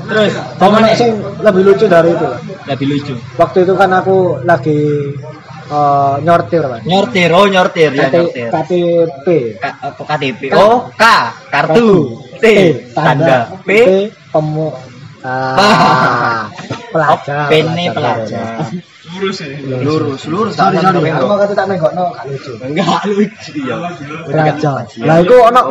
Terus, 0.00 0.32
Sama 0.32 0.80
pokoknya 0.80 0.96
sing 0.96 1.12
lebih 1.44 1.62
lucu 1.66 1.84
dari 1.84 2.10
itu. 2.16 2.28
lebih 2.66 2.86
lucu. 2.88 3.14
Waktu 3.36 3.68
itu 3.68 3.72
kan 3.76 3.90
aku 3.92 4.40
lagi 4.48 5.12
eh, 5.70 6.14
nyortir, 6.26 6.62
Mas. 6.66 6.82
Nyortir, 6.84 7.30
oh 7.32 7.46
nyortir 7.46 7.90
ya 7.94 8.10
nyortir. 8.10 8.50
KTP. 8.50 9.26
K- 9.62 9.78
KTP? 10.08 10.42
Oh, 10.58 10.90
K 10.98 11.02
kartu. 11.50 12.18
T 12.42 12.44
tanda. 12.94 13.54
P 13.66 13.70
pemu 14.32 14.72
ah, 15.24 16.48
pelajar. 16.90 17.46
Oh, 17.46 17.50
P 17.50 17.54
ini 17.62 17.84
pelajar. 17.94 18.68
Lurus 19.10 19.36
ya. 19.42 19.48
Lurus, 19.82 20.22
lurus 20.30 20.54
Sorry, 20.54 20.78
tak 20.78 20.94
sorry. 20.94 21.10
Aku 21.10 21.34
kata 21.34 21.54
tak 21.56 21.66
nenggokno 21.66 22.04
gak 22.14 22.24
lucu. 22.30 22.52
Enggak 22.62 23.02
lucu 23.10 23.52
ya. 23.64 23.76
Pelajar. 24.28 24.84
Lah 25.02 25.16
iku 25.18 25.36
ono 25.50 25.62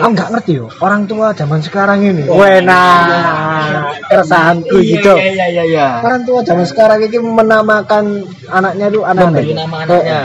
Aku 0.00 0.08
nggak 0.12 0.28
ngerti 0.32 0.52
yo, 0.56 0.66
orang 0.80 1.04
tua 1.04 1.36
zaman 1.36 1.60
sekarang 1.60 2.00
ini. 2.00 2.24
Wena, 2.26 2.84
keresahanku 4.08 4.76
gitu. 4.80 5.14
Iya 5.14 5.30
iya 5.32 5.46
iya 5.52 5.64
iya. 5.68 5.88
Orang 6.00 6.24
tua 6.24 6.40
zaman 6.46 6.64
sekarang 6.64 7.04
ini 7.04 7.18
menamakan 7.20 8.24
anaknya 8.48 8.86
itu 8.88 9.00
anak 9.04 9.30
Memberi 9.30 9.52
nama 9.52 9.76
anaknya. 9.84 10.22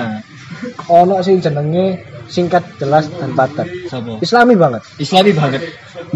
Ono 0.88 1.20
sing 1.26 1.42
jenenge 1.42 2.00
singkat, 2.32 2.64
jelas 2.80 3.12
dan 3.12 3.36
padat. 3.36 3.68
Islami 4.24 4.56
banget. 4.56 4.82
Islami 4.98 5.36
banget. 5.36 5.62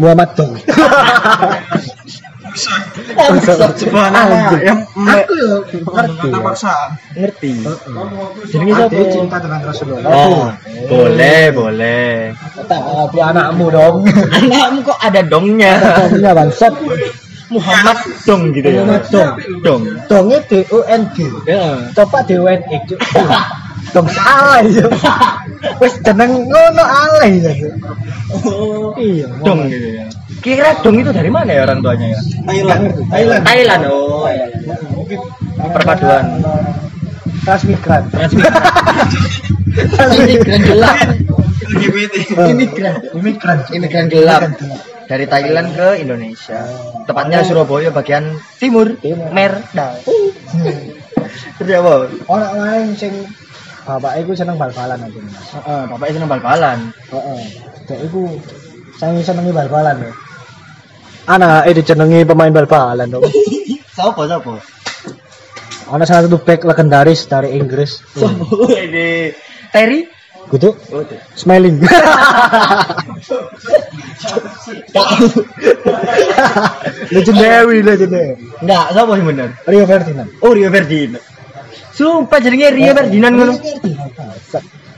Muhammad 0.00 0.30
Dong. 0.32 0.56
Sebuah 2.56 4.08
nama 4.08 4.36
Anjing. 4.48 4.62
yang 4.64 4.80
Aku 4.96 5.32
yo 5.36 5.52
ngerti. 5.68 5.78
Kata 5.84 6.12
ya. 6.32 6.38
paksaan. 6.40 6.88
ngerti. 7.12 7.52
Jenenge 8.48 8.72
sapa? 8.74 9.02
cinta 9.12 9.36
dengan 9.40 9.60
Rasulullah. 9.62 10.10
Oh, 10.10 10.44
boleh, 10.88 11.42
boleh. 11.52 12.32
Tapi 12.64 13.18
anakmu 13.20 13.66
dong. 13.68 13.96
Anakmu 14.08 14.78
kok 14.84 14.98
ada 15.04 15.20
dongnya? 15.20 15.72
Dongnya 16.08 16.32
bangsat. 16.32 16.72
Muhammad 17.46 17.98
Dong 18.26 18.50
gitu 18.50 18.66
ya. 18.66 18.82
Muhammad 18.82 19.02
Dong. 19.06 19.30
Dong. 19.62 19.82
Dongnya 20.10 20.38
D 20.50 20.66
U 20.74 20.82
N 20.82 21.02
G. 21.14 21.30
Ya. 21.46 21.94
Coba 21.94 22.26
D 22.26 22.42
U 22.42 22.50
N 22.50 22.58
E. 22.58 22.76
Cuk. 22.90 22.98
Dong 23.94 24.08
salah 24.10 24.66
yo. 24.66 24.90
Wis 25.80 25.94
jeneng 26.04 26.48
ngono 26.48 26.84
alay 26.84 27.40
ya. 27.40 27.52
Oh, 28.46 28.92
Iya. 28.96 29.26
dong 29.44 29.68
gitu 29.70 29.88
ya. 30.02 30.04
Kira 30.42 30.78
dong 30.82 31.00
itu 31.00 31.10
dari 31.10 31.30
mana 31.30 31.50
ya 31.50 31.62
orang 31.66 31.80
tuanya 31.82 32.06
ya? 32.14 32.20
Thailand. 32.46 32.82
Thailand. 33.10 33.42
Thailand. 33.42 33.82
Oh. 33.90 34.26
Perpaduan. 35.72 36.24
Transmigran. 37.46 38.02
Imigran 40.16 40.60
gelap. 40.66 40.96
LGBT. 41.66 42.14
Imigran. 42.50 42.94
Imigran. 43.14 43.58
Imigran 43.70 44.06
gelap. 44.10 44.42
Dari 45.06 45.26
Thailand 45.30 45.70
ke 45.74 45.88
Indonesia. 46.02 46.66
Tepatnya 47.06 47.46
Surabaya 47.46 47.94
bagian 47.94 48.34
timur. 48.58 48.98
Timur. 48.98 49.30
Merda. 49.30 49.94
Terus 51.56 51.70
apa? 51.78 51.92
Orang 52.26 52.54
lain 52.58 52.88
sing 52.98 53.14
bapak 53.86 54.18
iku 54.20 54.34
seneng 54.34 54.58
bal-balan 54.58 54.98
aku. 54.98 55.22
Mas. 55.22 55.46
Heeh, 55.54 55.80
bapaknya 55.86 56.14
seneng 56.18 56.30
bal-balan. 56.30 56.78
Heeh. 57.14 57.40
Dek 57.86 58.00
iku 58.10 58.26
saya 58.98 59.22
senengi 59.22 59.54
bal-balan. 59.54 59.96
ya. 60.02 60.12
Anak 61.26 61.70
eh 61.70 61.74
dijenengi 61.74 62.26
pemain 62.26 62.50
bal-balan 62.50 63.06
dong. 63.06 63.22
Sopo 63.96 64.26
sopo? 64.28 64.60
Ada 65.86 66.04
salah 66.04 66.22
satu 66.26 66.42
back 66.42 66.66
legendaris 66.66 67.30
dari 67.30 67.54
Inggris. 67.56 68.02
Sopo 68.12 68.66
ini? 68.74 69.30
Terry? 69.70 70.04
Gitu. 70.52 70.70
Oh. 70.92 71.02
Smiling. 71.34 71.80
legendary, 77.14 77.82
legendary. 77.82 78.36
Enggak, 78.62 78.84
sopo 78.92 79.16
sih 79.16 79.24
bener? 79.24 79.48
Rio 79.64 79.86
Ferdinand. 79.88 80.28
Oh, 80.44 80.52
Rio 80.52 80.68
Ferdinand. 80.70 81.35
Sumpah 81.96 82.38
jadinya 82.44 82.68
Rio 82.68 82.92
Ferdinand 82.92 83.34
ngono. 83.40 83.54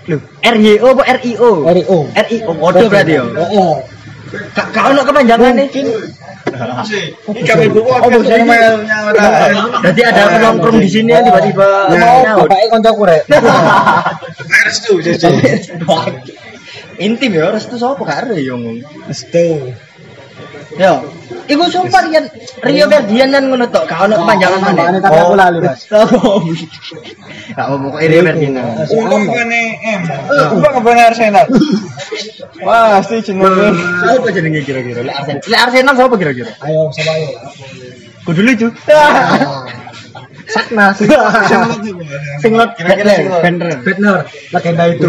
Loh, 0.08 0.20
RYO 0.40 0.88
apa 0.96 1.02
RIO? 1.20 1.50
Rio. 1.68 1.98
RIO, 2.11 2.50
waduh 2.58 2.88
berarti 2.90 3.12
yo. 3.14 3.24
Heeh. 3.30 3.72
Kak 4.52 4.84
ono 4.92 5.00
kepanjangan 5.06 5.52
nih. 5.56 5.68
Ini 7.28 7.42
kami 7.44 7.66
buku 7.70 7.88
Oh, 7.92 8.08
apa 8.08 8.18
Jadi 9.88 10.00
ada 10.04 10.22
penongkrong 10.37 10.78
di 10.80 10.88
sini 10.88 11.12
yang 11.12 11.24
tiba-tiba 11.28 11.92
Mau 11.92 12.24
nyaut. 12.24 12.48
bapaknya 12.48 12.66
koncoku 12.72 13.02
rek. 13.04 13.22
Restu 14.66 14.92
jadi. 15.00 15.28
Intim 16.98 17.30
ya, 17.30 17.54
restu 17.54 17.78
sapa 17.78 18.02
gak 18.02 18.26
ero 18.26 18.34
ya 18.34 18.52
ngomong. 18.58 18.82
Restu. 19.06 19.70
Yo, 20.76 21.00
iku 21.48 21.64
sumpah 21.72 22.04
Rian 22.04 22.28
Rio 22.61 22.85
Ferdinand 22.92 23.44
ngono 23.48 23.64
tok, 23.72 23.88
gak 23.88 24.04
ono 24.04 24.20
kepanjangan 24.20 24.61
mana. 24.61 24.76
Namanya 24.76 25.00
tapi 25.00 25.16
aku 25.16 25.35
lali, 25.38 25.59
Mas. 25.64 25.81
Oh. 25.96 26.44
Gak 27.57 27.66
mau 27.72 27.88
pokoknya 27.88 28.09
Rio 28.12 28.20
Umpak 28.20 29.16
Ahmad. 29.16 29.33
ngene 29.33 29.62
M. 29.81 30.02
Umpak 30.61 30.72
ngene 30.76 31.02
Arsenal. 31.09 31.46
Pasti 32.61 33.16
jenenge. 33.24 33.68
Apa 34.04 34.28
jenenge 34.28 34.61
kira-kira? 34.61 35.00
Lek 35.00 35.16
Arsenal. 35.16 35.40
Lek 35.48 35.61
Arsenal 35.64 35.94
sapa 35.96 36.14
kira-kira? 36.20 36.50
Ayo 36.61 36.81
sama 36.92 37.12
ayo. 37.16 37.28
Kudu 38.28 38.40
lucu. 38.44 38.68
Sakna. 40.52 40.92
Singlot 42.44 42.70
Kira-kira 42.76 43.11
singlot. 43.16 43.40
Bener. 43.44 43.72
Bener. 43.85 44.16
Legenda 44.52 44.85
itu. 44.92 45.07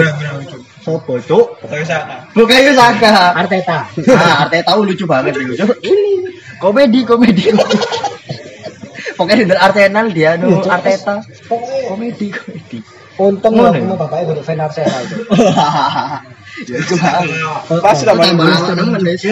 Sopo, 0.89 1.21
Cuk? 1.21 1.45
Bukan 2.33 2.57
itu 2.57 2.73
Saka. 2.73 3.37
Arteta. 3.37 3.85
Ah, 4.09 4.49
Arteta 4.49 4.73
tahu 4.73 4.89
lucu 4.89 5.05
banget 5.05 5.37
itu. 5.37 5.53
Cuk. 5.53 5.77
Komedi, 6.57 7.05
komedi. 7.05 7.53
Pokoknya 9.13 9.45
di 9.45 9.53
Arsenal 9.53 10.09
dia 10.09 10.33
nu 10.41 10.57
Arteta. 10.65 11.21
Komedi, 11.85 12.33
komedi. 12.33 12.81
Untung 13.19 13.59
lo 13.59 13.69
ya? 13.75 13.83
mau 13.83 13.99
bapaknya 13.99 14.33
kudu 14.33 14.41
fan 14.41 14.57
Arsenal. 14.57 15.01
itu. 15.05 15.17
Ya 16.59 16.75
itu 16.75 16.91
tak 16.99 17.23
Tambah 18.03 18.35
main. 18.35 18.35
temen 18.67 18.99
wis. 19.05 19.23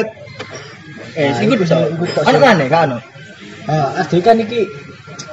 Eh, 1.17 1.28
sing 1.36 1.50
kudu 1.52 1.65
bisa. 1.65 1.76
Kan 2.24 2.38
kan 2.39 2.56
kan. 2.70 2.89
Ah, 3.67 4.00
kan 4.06 4.38
iki 4.39 4.63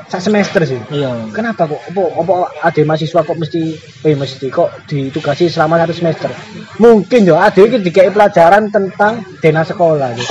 sak 0.06 0.20
semester 0.20 0.62
sih. 0.62 0.80
Iya. 0.88 1.30
Kenapa 1.30 1.64
kok? 1.64 1.80
Apa, 1.90 2.02
apa 2.20 2.34
adik 2.64 2.84
mahasiswa 2.84 3.20
kok 3.20 3.34
mesti 3.34 3.74
eh 4.02 4.14
mesti 4.14 4.46
kok 4.48 4.86
ditugasi 4.86 5.48
selama 5.48 5.80
satu 5.80 5.92
semester? 5.92 6.30
Mungkin 6.76 7.24
yo 7.24 7.34
adik 7.34 7.68
iki 7.68 7.78
dikai 7.82 8.10
pelajaran 8.10 8.68
tentang 8.68 9.24
dena 9.38 9.62
sekolah 9.62 10.12
gitu. 10.14 10.28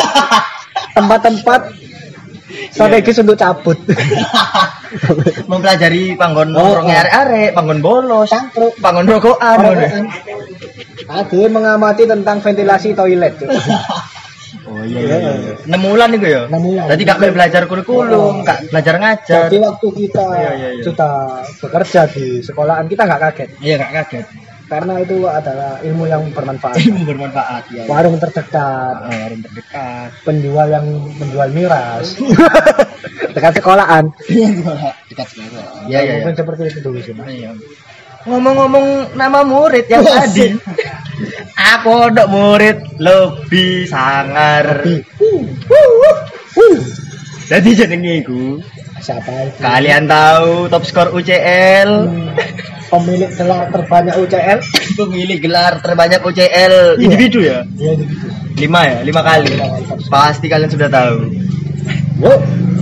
Tempat-tempat 0.97 1.61
strategis 2.69 3.17
untuk 3.17 3.33
cabut. 3.35 3.75
Mempelajari 5.49 6.13
panggon 6.13 6.53
Oh, 6.53 6.77
nongkrongnya 6.77 6.93
oh. 6.93 7.01
arek-arek, 7.01 7.49
panggon 7.57 7.79
bolos, 7.81 8.29
Cangkruk. 8.29 8.73
panggon 8.77 9.09
rokokan. 9.09 9.57
Orang- 9.57 10.09
Adik 11.03 11.49
mengamati 11.51 12.05
tentang 12.05 12.39
ventilasi 12.39 12.93
toilet. 12.93 13.35
Oh 14.83 14.85
iya 14.85 14.99
iya. 14.99 15.17
iya. 15.33 15.53
Enam 15.63 15.81
bulan 15.81 16.09
itu 16.11 16.27
ya. 16.27 16.41
Enam 16.45 16.61
bulan. 16.61 16.85
Jadi 16.91 17.01
gak 17.03 17.17
boleh 17.17 17.31
belajar 17.31 17.61
kurikulum, 17.63 18.33
gak 18.43 18.59
belajar 18.67 18.95
ngajar. 18.99 19.41
Jadi 19.47 19.57
waktu 19.59 19.87
kita 19.95 20.25
Iya, 20.33 20.51
iya, 20.53 20.69
iya. 20.75 20.83
sudah 20.83 21.13
bekerja 21.57 22.01
di 22.07 22.25
sekolahan 22.39 22.85
kita 22.85 23.01
nggak 23.03 23.21
kaget 23.21 23.49
Iya 23.57 23.75
gak 23.79 23.93
kaget. 24.03 24.25
karena 24.63 24.93
itu 24.97 25.17
adalah 25.23 25.77
ilmu 25.79 26.03
yang 26.03 26.23
bermanfaat. 26.29 26.81
Ilmu 26.81 27.05
bermanfaat 27.05 27.63
ya. 27.69 27.83
Warung 27.85 28.17
terdekat, 28.17 28.95
Oh, 28.99 29.11
warung 29.13 29.41
terdekat. 29.41 30.09
penjual 30.23 30.67
yang 30.67 30.85
menjual 31.13 31.49
miras 31.51 32.17
dekat 33.35 33.53
sekolahan 33.55 34.09
Dekat 35.07 35.27
sekolah. 35.29 35.85
Iya 35.85 35.99
iya. 36.01 36.13
mungkin 36.21 36.35
seperti 36.35 36.61
itu 36.69 36.79
dulu 36.81 36.99
sih 36.99 37.13
Mas. 37.13 37.27
Iya. 37.29 37.51
Ngomong-ngomong 38.23 39.15
nama 39.19 39.43
murid 39.43 39.85
yang 39.91 40.03
tadi. 40.07 40.55
Aku 41.75 42.07
dok 42.11 42.27
murid 42.31 42.77
lebih 42.99 43.87
sangar. 43.87 44.87
Jadi 47.43 47.69
jenenge 47.75 48.23
iku 48.23 48.55
siapa 49.03 49.29
itu 49.51 49.59
Kalian 49.59 50.07
tahu 50.07 50.71
top 50.71 50.83
skor 50.87 51.11
UCL? 51.11 51.89
Hmm, 52.07 52.31
pemilik 52.87 53.31
gelar 53.35 53.67
terbanyak 53.67 54.15
UCL 54.15 54.59
Pemilik 54.95 55.39
gelar 55.43 55.73
terbanyak 55.83 56.23
UCL 56.23 57.03
individu 57.03 57.43
ya? 57.43 57.67
ya 57.75 57.91
gitu 57.99 58.15
Lima 58.63 58.87
ya? 58.87 59.03
Lima 59.03 59.21
kali. 59.25 59.49
Pasti 60.07 60.47
kalian 60.47 60.71
sudah 60.71 60.87
tahu. 60.87 61.25
Yo, 62.21 62.33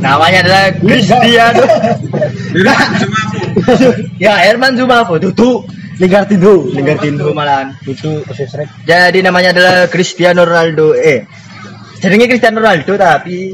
Namanya 0.04 0.46
adalah 0.46 0.64
Cristiano. 0.78 1.64
ya 4.26 4.34
Herman 4.42 4.78
Zumafo, 4.78 5.18
tutu. 5.20 5.66
Ligartindo 6.02 6.66
Linggardindo 6.74 7.30
malahan. 7.30 7.78
rek 7.86 8.70
Jadi 8.90 9.22
namanya 9.22 9.54
adalah 9.54 9.86
Cristiano 9.86 10.42
Ronaldo. 10.42 10.98
Eh, 10.98 11.30
jadinya 12.02 12.26
Cristiano 12.26 12.58
Ronaldo 12.58 12.98
tapi 12.98 13.54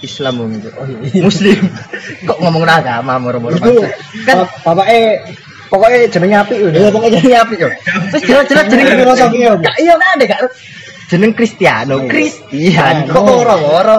Islam 0.00 0.34
oh 0.38 0.46
iya 0.46 1.20
Muslim. 1.20 1.58
Kok 2.30 2.38
ngomong 2.40 2.62
agama 2.64 3.18
moro-moro 3.18 3.58
itu 3.58 3.74
bangsa? 3.74 3.90
Kan 4.22 4.36
pa- 4.46 4.70
bapak 4.70 4.86
eh 4.86 5.18
pokoknya 5.66 5.96
jenenge 6.08 6.36
apik 6.38 6.58
udah 6.62 6.78
Ya 6.78 6.88
pokoknya 6.94 7.18
jadi 7.20 7.30
apa 7.42 7.52
yo? 7.58 7.68
Terus 8.14 8.22
jelas-jelas 8.22 8.64
jeneng 8.70 8.86
Jeneng 8.86 9.00
filosofi 9.02 9.38
ya, 9.42 9.50
Bu? 9.58 9.62
Gak 9.66 9.76
iya 9.82 9.94
kan 9.98 10.08
ada 10.14 10.24
gak 10.30 10.40
jeneng 11.10 11.32
Cristiano, 11.34 11.94
Christian. 12.06 12.94
Nah, 13.02 13.12
Kok 13.12 13.22
woro-woro 13.26 13.98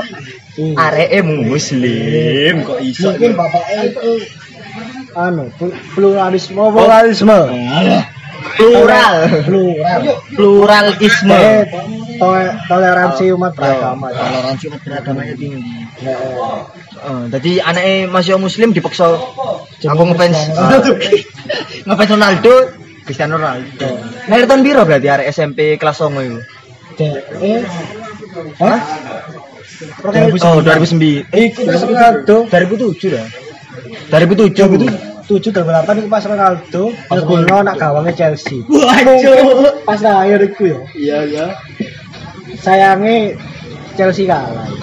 Hmm. 0.51 0.75
areke 0.75 1.23
muslim 1.23 2.67
kok 2.67 2.83
iso. 2.83 3.07
mungkin 3.15 3.39
bapaknya 3.39 3.87
itu 3.87 4.09
anu 5.13 5.51
pl- 5.55 5.75
pluralisme 5.91 6.55
pluralisme 6.57 7.37
Plural. 8.57 9.15
plural 9.45 10.01
Pluralisme. 10.33 11.29
Eh, 11.31 11.61
to- 12.17 12.53
toleransi 12.67 13.29
umat 13.31 13.53
beragama 13.53 14.09
ya. 14.09 14.17
Toleransi 14.17 14.63
umat 14.67 14.81
beragamanya 14.81 15.35
tinggi. 15.37 15.61
Eh, 16.01 16.17
Heeh, 16.91 17.21
jadi 17.31 17.51
anaknya 17.63 17.95
masih 18.09 18.35
muslim 18.37 18.73
dipaksa 18.73 19.13
aku 19.79 20.01
ngefans 20.03 20.37
Cristiano. 20.51 20.91
ngefans 21.87 22.11
Ronaldo 22.11 22.53
Cristiano 23.01 23.33
Ronaldo. 23.37 23.87
Lahir 24.27 24.45
tahun 24.45 24.61
biru 24.61 24.81
berarti 24.83 25.07
arek 25.07 25.27
SMP 25.29 25.59
kelas 25.77 25.97
9 25.97 26.11
itu. 26.21 26.39
eh 27.41 27.61
Hah? 28.59 28.79
Oh, 30.01 30.61
2009. 30.61 31.29
Iki 31.29 31.61
pas 31.65 31.81
Ronaldo 31.81 32.35
2007 32.45 33.09
dah. 33.09 33.25
2007. 34.11 35.31
2007 35.31 35.55
2008 35.55 36.03
itu 36.03 36.09
pas 36.11 36.23
Ronaldo 36.27 36.91
ngegolno 37.07 37.63
nak 37.63 37.79
gawangnya 37.79 38.11
Chelsea. 38.11 38.59
Waduh. 38.67 39.79
Pas 39.87 40.03
lahir 40.03 40.43
iku 40.43 40.67
ya. 40.67 40.79
Iya, 40.91 41.17
iya. 41.23 41.45
Sayangnya 42.59 43.39
Chelsea 43.95 44.27
kalah. 44.27 44.67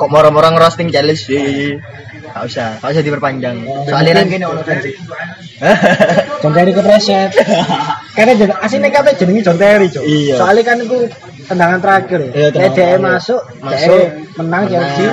Kok 0.00 0.08
moro-moro 0.08 0.48
ngerosting 0.48 0.88
Chelsea? 0.88 1.76
Gak 2.32 2.48
usah, 2.48 2.80
gak 2.80 2.96
usah 2.96 3.04
diperpanjang. 3.04 3.60
Soalnya 3.84 4.24
kan 4.24 4.26
gini 4.32 4.44
ono 4.48 4.64
kan 4.64 4.80
sih. 4.80 4.96
John 6.42 6.52
Terry 6.56 6.72
kepreset. 6.72 7.36
Karena 8.16 8.32
jeneng 8.34 8.58
aslinya 8.58 8.88
kata 8.88 9.10
jenenge 9.20 9.44
John 9.44 9.60
Terry, 9.60 9.92
Cok. 9.92 10.04
Iya. 10.04 10.34
Soalnya 10.40 10.64
kan 10.64 10.76
itu 10.80 10.96
tendangan 11.44 11.78
terakhir 11.84 12.18
ya. 12.24 12.30
Iya, 12.32 12.48
dia 12.48 12.68
terakhir. 12.72 13.04
masuk, 13.04 13.40
Masuk, 13.60 14.00
dia 14.00 14.16
menang 14.40 14.64
Chelsea. 14.72 15.06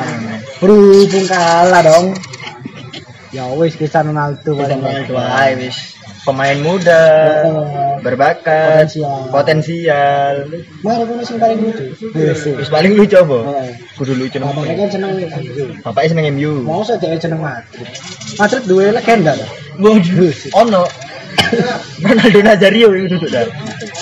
Berhubung 0.60 1.26
kalah 1.28 1.82
dong. 1.84 2.06
Ya 3.30 3.46
wis 3.54 3.78
Cristiano 3.78 4.10
Ronaldo 4.10 4.58
paling 4.58 4.82
Wah, 5.14 5.54
wis 5.54 5.94
pemain 6.26 6.58
muda, 6.60 7.06
berbakat, 8.02 8.90
Potensial. 8.90 9.30
potensial. 9.30 10.34
Mari 10.82 11.04
kono 11.06 11.22
sing 11.22 11.38
paling 11.38 11.62
lucu. 11.62 11.94
Wis. 12.12 12.68
Paling 12.68 12.98
lucu 12.98 13.16
apa? 13.16 13.40
Heeh. 13.54 13.70
Kudu 13.96 14.14
lucu 14.18 14.42
Bapaknya 14.42 14.74
nang 14.74 14.78
kan 14.82 14.90
seneng. 14.90 15.12
Bapaknya 15.86 16.10
seneng 16.10 16.26
MU. 16.36 16.52
Mau 16.66 16.82
saja 16.82 17.06
seneng 17.22 17.40
Madrid. 17.40 17.88
Madrid 18.36 18.64
duwe 18.66 18.86
legenda 18.92 19.32
dah. 19.38 19.50
Waduh, 19.80 20.34
ono 20.58 20.84
Ronaldo 22.04 22.40
Nazario 22.44 22.88
itu 22.98 23.16
duduk 23.16 23.30
dah. 23.30 23.46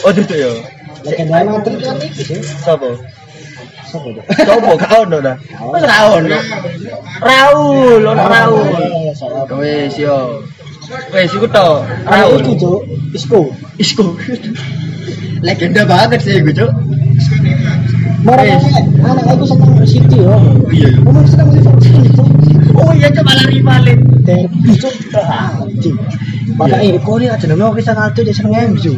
Oh 0.07 0.11
duduk 0.15 0.33
ya. 0.39 0.51
Legenda 1.03 1.43
Madrid 1.43 1.83
kan 1.83 1.99
iki 1.99 2.23
sih. 2.23 2.39
Sopo? 2.63 2.95
Sopo 3.87 4.71
gak 4.75 4.91
ono 4.91 5.17
dah. 5.23 5.35
Wis 5.71 5.83
ra 5.87 5.97
ono. 6.11 6.37
Raul, 7.23 8.01
ono 8.03 8.23
Raul. 8.27 8.67
Eh, 8.75 9.11
salah. 9.15 9.47
Wis 9.47 9.95
yo. 9.95 10.43
Wis 11.11 11.31
iku 11.31 11.47
to. 11.47 11.67
Raul 12.07 12.39
Cok. 12.43 12.81
Isco. 13.15 13.39
Isco. 13.79 14.05
Legenda 15.41 15.85
banget 15.85 16.19
sih 16.25 16.41
gue, 16.41 16.53
Cuk. 16.53 16.71
Marah 16.73 17.36
Wis. 18.27 18.59
anak 19.07 19.23
aku 19.31 19.45
seneng 19.47 19.87
City 19.87 20.19
yo. 20.19 20.35
Iya. 20.67 20.91
iya. 20.91 20.99
Kamu 20.99 21.23
Liverpool 21.55 22.03
itu. 22.03 22.23
Oh 22.75 22.91
iya 22.91 23.07
coba 23.15 23.31
lari 23.39 23.59
balik. 23.63 23.99
Derby. 24.27 24.71
Anjing. 25.15 25.97
Bapak 26.57 26.81
ini 26.81 26.97
kok 26.97 27.21
dia 27.21 27.37
jenenge 27.37 27.69
Cristiano 27.69 28.01
Ronaldo 28.01 28.19
dia 28.25 28.33
seneng 28.33 28.53
MU. 28.73 28.93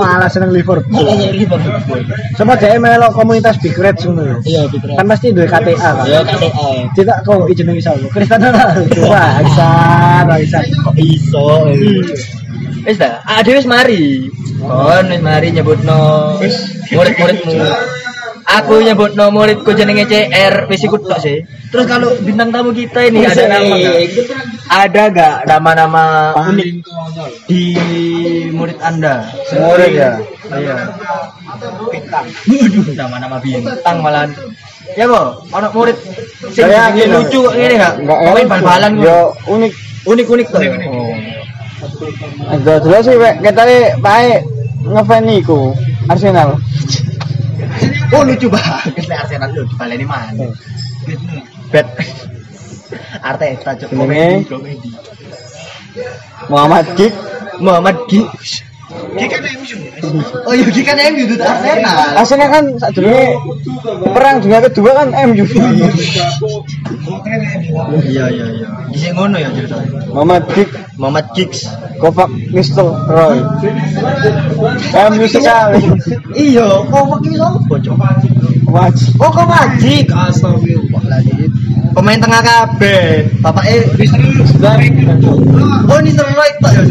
Malah 0.00 0.30
seneng 0.32 0.50
Liverpool. 0.56 1.04
Makanya 1.04 1.30
Liverpool. 1.36 2.00
Sama 2.34 2.56
dia 2.56 2.80
melok 2.80 3.12
komunitas 3.12 3.60
Big 3.60 3.76
Red 3.76 4.00
ya. 4.00 4.36
Iya, 4.42 4.62
Peter. 4.72 4.96
Kan 4.96 5.06
pasti 5.06 5.36
duwe 5.36 5.44
KTA 5.44 5.76
kan. 5.76 6.08
Ya 6.08 6.24
KTA. 6.24 6.70
Tidak 6.96 7.16
kok 7.28 7.46
jenenge 7.52 7.84
sapa? 7.84 8.08
Cristiano 8.08 8.50
Ronaldo. 8.50 9.00
Wah, 9.04 9.36
bisa, 9.44 9.68
bisa. 10.24 10.58
Kok 10.82 10.94
iso? 10.96 11.48
Wis 12.88 12.96
dah, 12.96 13.20
ade 13.26 13.52
wis 13.52 13.68
mari. 13.68 14.32
Kon 14.56 15.06
wis 15.12 15.20
mari 15.20 15.52
nyebutno 15.52 16.40
murid-muridmu. 16.88 17.97
Aku 18.48 18.80
nyebutno 18.80 19.28
muridku 19.28 19.76
jenenge 19.76 20.08
CR, 20.08 20.64
wis 20.72 20.80
iku 20.80 20.96
tok 20.96 21.20
sih. 21.20 21.44
Terus 21.68 21.84
kalau 21.84 22.16
bintang 22.24 22.48
tamu 22.48 22.72
kita 22.72 23.04
ini 23.04 23.28
ada 23.28 23.44
nama? 23.44 23.76
Ada 24.72 25.02
gak 25.12 25.36
nama-nama 25.44 26.32
unik 26.32 26.80
di 27.44 27.76
murid 28.48 28.80
Anda? 28.80 29.28
Murid 29.52 29.92
ya? 29.92 30.12
Iya. 30.48 30.76
Waduh, 32.48 32.86
nama-nama 32.96 33.36
bintang 33.36 34.00
malahan. 34.00 34.32
Ya, 34.96 35.04
Bo, 35.04 35.44
ono 35.52 35.68
murid 35.76 35.96
sing 36.48 36.64
Saya 36.72 36.88
lucu 36.88 37.44
kok 37.44 37.52
ngene 37.52 37.74
gak? 37.76 37.94
Enak. 38.00 38.48
bal-balan 38.48 38.92
kok. 38.96 39.04
Yo 39.04 39.18
unik. 39.52 39.72
Unik-unik 40.08 40.46
tuh. 40.48 40.60
Oh. 40.88 41.12
Ada 42.48 42.80
jelas 42.80 43.04
sih 43.04 43.20
Pak. 43.20 43.34
kita 43.44 43.62
nih 43.68 43.82
pae 44.00 44.40
ngefan 44.88 45.20
niku 45.28 45.76
Arsenal. 46.08 46.56
Oh 48.08 48.22
lucu 48.24 48.48
banget 48.48 49.04
nih 49.04 49.18
Arsenal 49.20 49.50
lu 49.52 49.62
baleni 49.76 50.06
mana? 50.08 50.48
Bet. 51.68 51.86
Arteta 53.20 53.76
cok 53.76 53.90
komedi 53.92 54.48
komedi. 54.48 54.90
Muhammad 56.48 56.88
Gik 56.96 57.12
Muhammad 57.60 57.96
Gi. 58.88 59.76
Oh 60.48 60.52
iya 60.56 60.66
Gi 60.72 60.80
kan 60.80 60.96
MU 61.12 61.22
itu 61.28 61.36
Arsenal. 61.36 61.96
Arsenal 62.16 62.48
kan 62.48 62.64
saat 62.80 62.96
perang 64.16 64.40
dunia 64.40 64.64
kedua 64.64 64.90
kan 64.96 65.08
MU. 65.28 65.44
Iya 68.08 68.24
iya 68.32 68.46
iya. 68.48 68.68
Gisik 68.88 69.12
ngono 69.12 69.36
ya 69.36 69.52
ceritanya. 69.52 70.08
Muhammad 70.08 70.48
Gik 70.56 70.70
Muhammad 70.96 71.26
Giggs. 71.36 71.68
Kovac 72.00 72.32
Nistel 72.32 72.88
Roy. 73.12 73.44
MU 75.12 75.26
sekali. 75.28 75.82
Iya, 76.32 76.88
kok 76.88 77.04
pakai 77.12 77.34
apa 77.36 77.74
cok? 77.84 77.96
Wajib. 78.68 79.12
Oh 79.20 79.30
kok 79.32 79.46
Magic? 79.48 80.06
Astagfirullahaladzim. 80.08 81.50
Pemain 81.92 82.20
tengah 82.20 82.40
kabeh. 82.40 83.28
Bapak 83.44 83.64
eh 83.68 83.82
Oh 85.88 85.96
ini 86.00 86.10
seru 86.12 86.32
itu 86.32 86.68
ya 86.68 86.82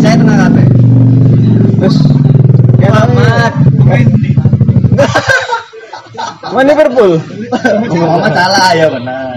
Saya 0.00 0.14
tengah 0.20 0.36
kabeh. 0.46 0.66
Terus 1.80 1.96
Muhammad. 2.80 3.52
Mana 6.52 6.68
Liverpool? 6.72 7.12
Muhammad 7.92 8.32
salah 8.32 8.68
ya 8.72 8.86
benar. 8.92 9.28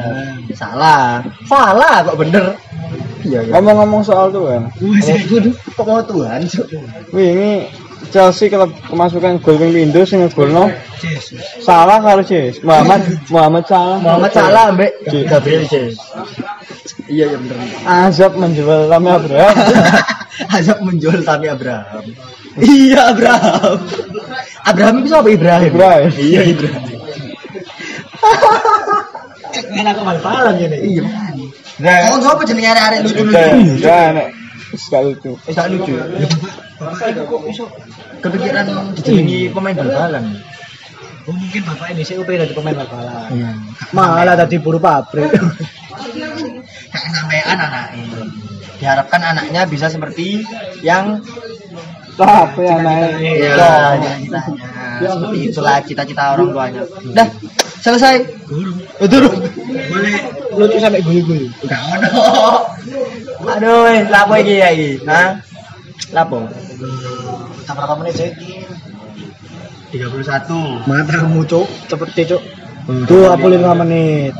Salah. 0.55 1.03
Salah 1.47 1.95
kok 2.07 2.17
bener. 2.19 2.45
Iya 3.19 3.39
iya. 3.45 3.51
Ngomong-ngomong 3.51 4.01
soal 4.01 4.31
tuh 4.31 4.47
kan. 4.47 4.63
Waduh, 4.79 5.53
kok 5.53 5.83
mau 5.83 6.01
Tuhan? 6.03 6.39
Cuk? 6.47 6.67
Wih 7.11 7.27
ini 7.35 7.51
Chelsea 8.09 8.47
kalau 8.47 8.71
kemasukan 8.89 9.43
gol 9.43 9.59
ping 9.59 9.75
pindho 9.75 10.01
sing 10.07 10.23
ngegolno 10.23 10.71
salah 11.61 11.99
karo 11.99 12.23
Jes. 12.23 12.63
Muhammad 12.63 13.05
Muhammad 13.27 13.63
salah. 13.67 13.99
Muhammad 13.99 14.31
salah 14.31 14.65
mbek 14.73 14.91
Gabriel 15.27 15.67
Jesus. 15.67 15.99
Iya 17.11 17.35
iya 17.35 17.37
bener. 17.37 17.57
Azab 17.83 18.39
menjual 18.39 18.87
Rami 18.87 19.09
Abraham. 19.11 19.55
Azab 20.55 20.79
menjual 20.83 21.19
Tami 21.23 21.51
Abraham. 21.51 22.03
Iya 22.59 23.11
Abraham. 23.11 23.77
Abraham 24.63 24.95
itu 25.03 25.15
apa 25.15 25.29
Ibrahim? 25.29 25.69
Ibrahim. 25.75 26.11
Iya 26.15 26.41
Ibrahim. 26.47 26.83
Enak 29.79 29.91
kok 29.97 30.05
bal-balan 30.05 30.55
ya 30.61 30.67
nih. 30.69 30.79
Iya. 30.85 31.03
Oh, 32.11 32.17
nggak 32.19 32.31
apa 32.35 32.43
jenenge 32.43 32.69
arek-arek 32.69 32.99
lucu-lucu. 33.07 33.79
Ya 33.79 34.11
nek 34.11 34.27
sekali 34.75 35.15
itu. 35.15 35.31
Eh, 35.47 35.53
tak 35.55 35.71
lucu. 35.71 35.95
Bapak 36.79 37.07
iku 37.11 37.23
kok 37.27 37.41
iso 37.49 37.65
kepikiran 38.19 38.93
dijenengi 38.95 39.49
pemain 39.51 39.75
bal-balan. 39.75 40.23
Oh, 41.27 41.35
mungkin 41.35 41.61
bapak 41.61 41.93
ini 41.95 42.03
sih 42.03 42.19
pengen 42.23 42.45
jadi 42.47 42.53
pemain 42.55 42.75
bal-balan. 42.77 43.31
Iya. 43.31 43.49
Malah 43.95 44.35
tadi 44.35 44.55
buru 44.59 44.79
pabrik. 44.79 45.31
Gak 46.89 47.03
sampean 47.13 47.45
anaknya. 47.53 48.18
Diharapkan 48.79 49.21
anaknya 49.21 49.67
bisa 49.67 49.91
seperti 49.91 50.41
yang 50.81 51.19
Apa 52.19 52.59
ya 52.59 52.75
naik? 52.83 53.15
Cita-citanya. 53.15 54.11
Seperti 54.99 55.37
itulah 55.47 55.79
cita-cita 55.87 56.35
orang 56.35 56.51
tuanya. 56.51 56.83
Dah, 57.15 57.27
selesai. 57.79 58.27
Turun. 59.07 59.39
Boleh 59.87 60.15
lucu 60.59 60.77
sampai 60.83 60.99
guli-guli. 60.99 61.47
Enggak 61.63 61.79
ono. 61.95 62.11
Aduh, 63.47 64.03
lapo 64.11 64.35
iki 64.35 64.59
ya 64.59 64.67
iki? 64.75 64.99
Hah? 65.07 65.39
Lapo? 66.11 66.43
Kita 67.63 67.71
berapa 67.71 67.95
menit 68.03 68.19
sih? 68.19 68.31
31. 69.95 70.83
Matamu 70.91 71.47
cuk, 71.47 71.67
cepet 71.87 72.09
cuk. 72.35 72.43
25 72.89 73.81
menit. 73.85 74.33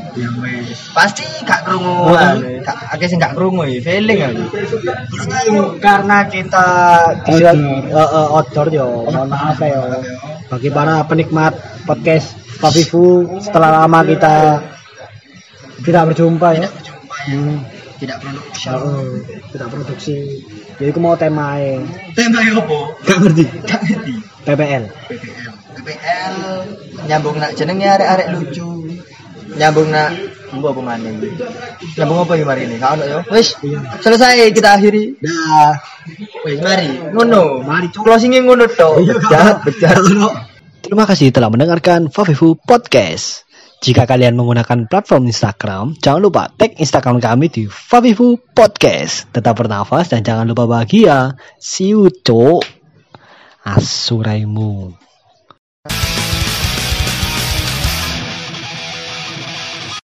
Pasti 0.90 1.22
gak 1.46 1.70
krungu. 1.70 2.10
Gak 2.66 2.76
akeh 2.98 3.06
sing 3.06 3.22
gak 3.22 3.38
krungu 3.38 3.62
ya, 3.62 3.78
feeling 3.78 4.20
aku. 4.26 4.44
Karena 5.78 6.26
kita 6.26 6.66
di 7.30 7.38
uh, 7.38 7.94
uh, 7.94 8.28
outdoor 8.34 8.68
yo, 8.74 9.06
mohon 9.06 9.30
maaf 9.30 9.62
ya. 9.62 10.02
Bagi 10.50 10.68
para 10.74 11.06
penikmat 11.06 11.54
podcast 11.86 12.34
Papifu 12.58 13.38
setelah 13.40 13.86
lama 13.86 14.02
kita 14.02 14.60
tidak 15.86 16.12
berjumpa 16.12 16.48
ya. 16.58 16.68
Hmm. 17.30 17.62
Tidak 18.00 18.16
produksi. 18.16 18.68
Oh, 18.72 19.20
tidak 19.52 19.68
produksi. 19.68 20.16
Jadi 20.80 20.88
aku 20.88 21.00
mau 21.04 21.20
temae. 21.20 21.84
Tema 22.16 22.40
opo? 22.56 22.96
Gak 23.04 23.18
ngerti. 23.20 23.44
Gak 23.68 23.80
ngerti. 23.84 24.29
PPL. 24.46 24.84
PPL. 25.08 25.52
PPL 25.80 26.36
nyambung 27.08 27.36
nak 27.40 27.52
jenenge 27.56 27.86
arek-arek 27.86 28.28
lucu. 28.36 28.68
Nyambung 29.56 29.90
nak 29.90 30.10
Mbok 30.50 30.74
apa 30.74 30.80
maneh 30.82 31.14
iki? 31.14 31.30
Nyambung 31.94 32.26
apa 32.26 32.32
iki 32.34 32.42
mari 32.42 32.66
ini? 32.66 32.76
Ono 32.82 33.04
yo. 33.06 33.18
Wis, 33.30 33.54
selesai 34.02 34.50
kita 34.50 34.74
akhiri. 34.74 35.22
Dah. 35.22 35.78
Wis 36.42 36.58
mari. 36.58 36.90
Ngono. 37.14 37.62
Mari, 37.62 37.86
Cuk. 37.94 38.02
Closingnya 38.02 38.42
ngono 38.42 38.66
tok. 38.66 38.98
Bejat, 38.98 39.62
bejat. 39.62 40.02
Terima 40.82 41.06
kasih 41.06 41.30
telah 41.30 41.54
mendengarkan 41.54 42.10
Favifu 42.10 42.58
Podcast. 42.58 43.46
Jika 43.80 44.04
kalian 44.10 44.36
menggunakan 44.36 44.90
platform 44.90 45.30
Instagram, 45.30 45.96
jangan 46.02 46.20
lupa 46.20 46.50
tag 46.52 46.76
Instagram 46.76 47.22
kami 47.22 47.46
di 47.48 47.70
Favifu 47.70 48.36
Podcast. 48.50 49.30
Tetap 49.30 49.54
bernafas 49.54 50.10
dan 50.10 50.26
jangan 50.26 50.50
lupa 50.50 50.66
bahagia. 50.66 51.38
See 51.62 51.94
you, 51.94 52.10
cok. 52.10 52.79
Asuraimu. 53.64 54.94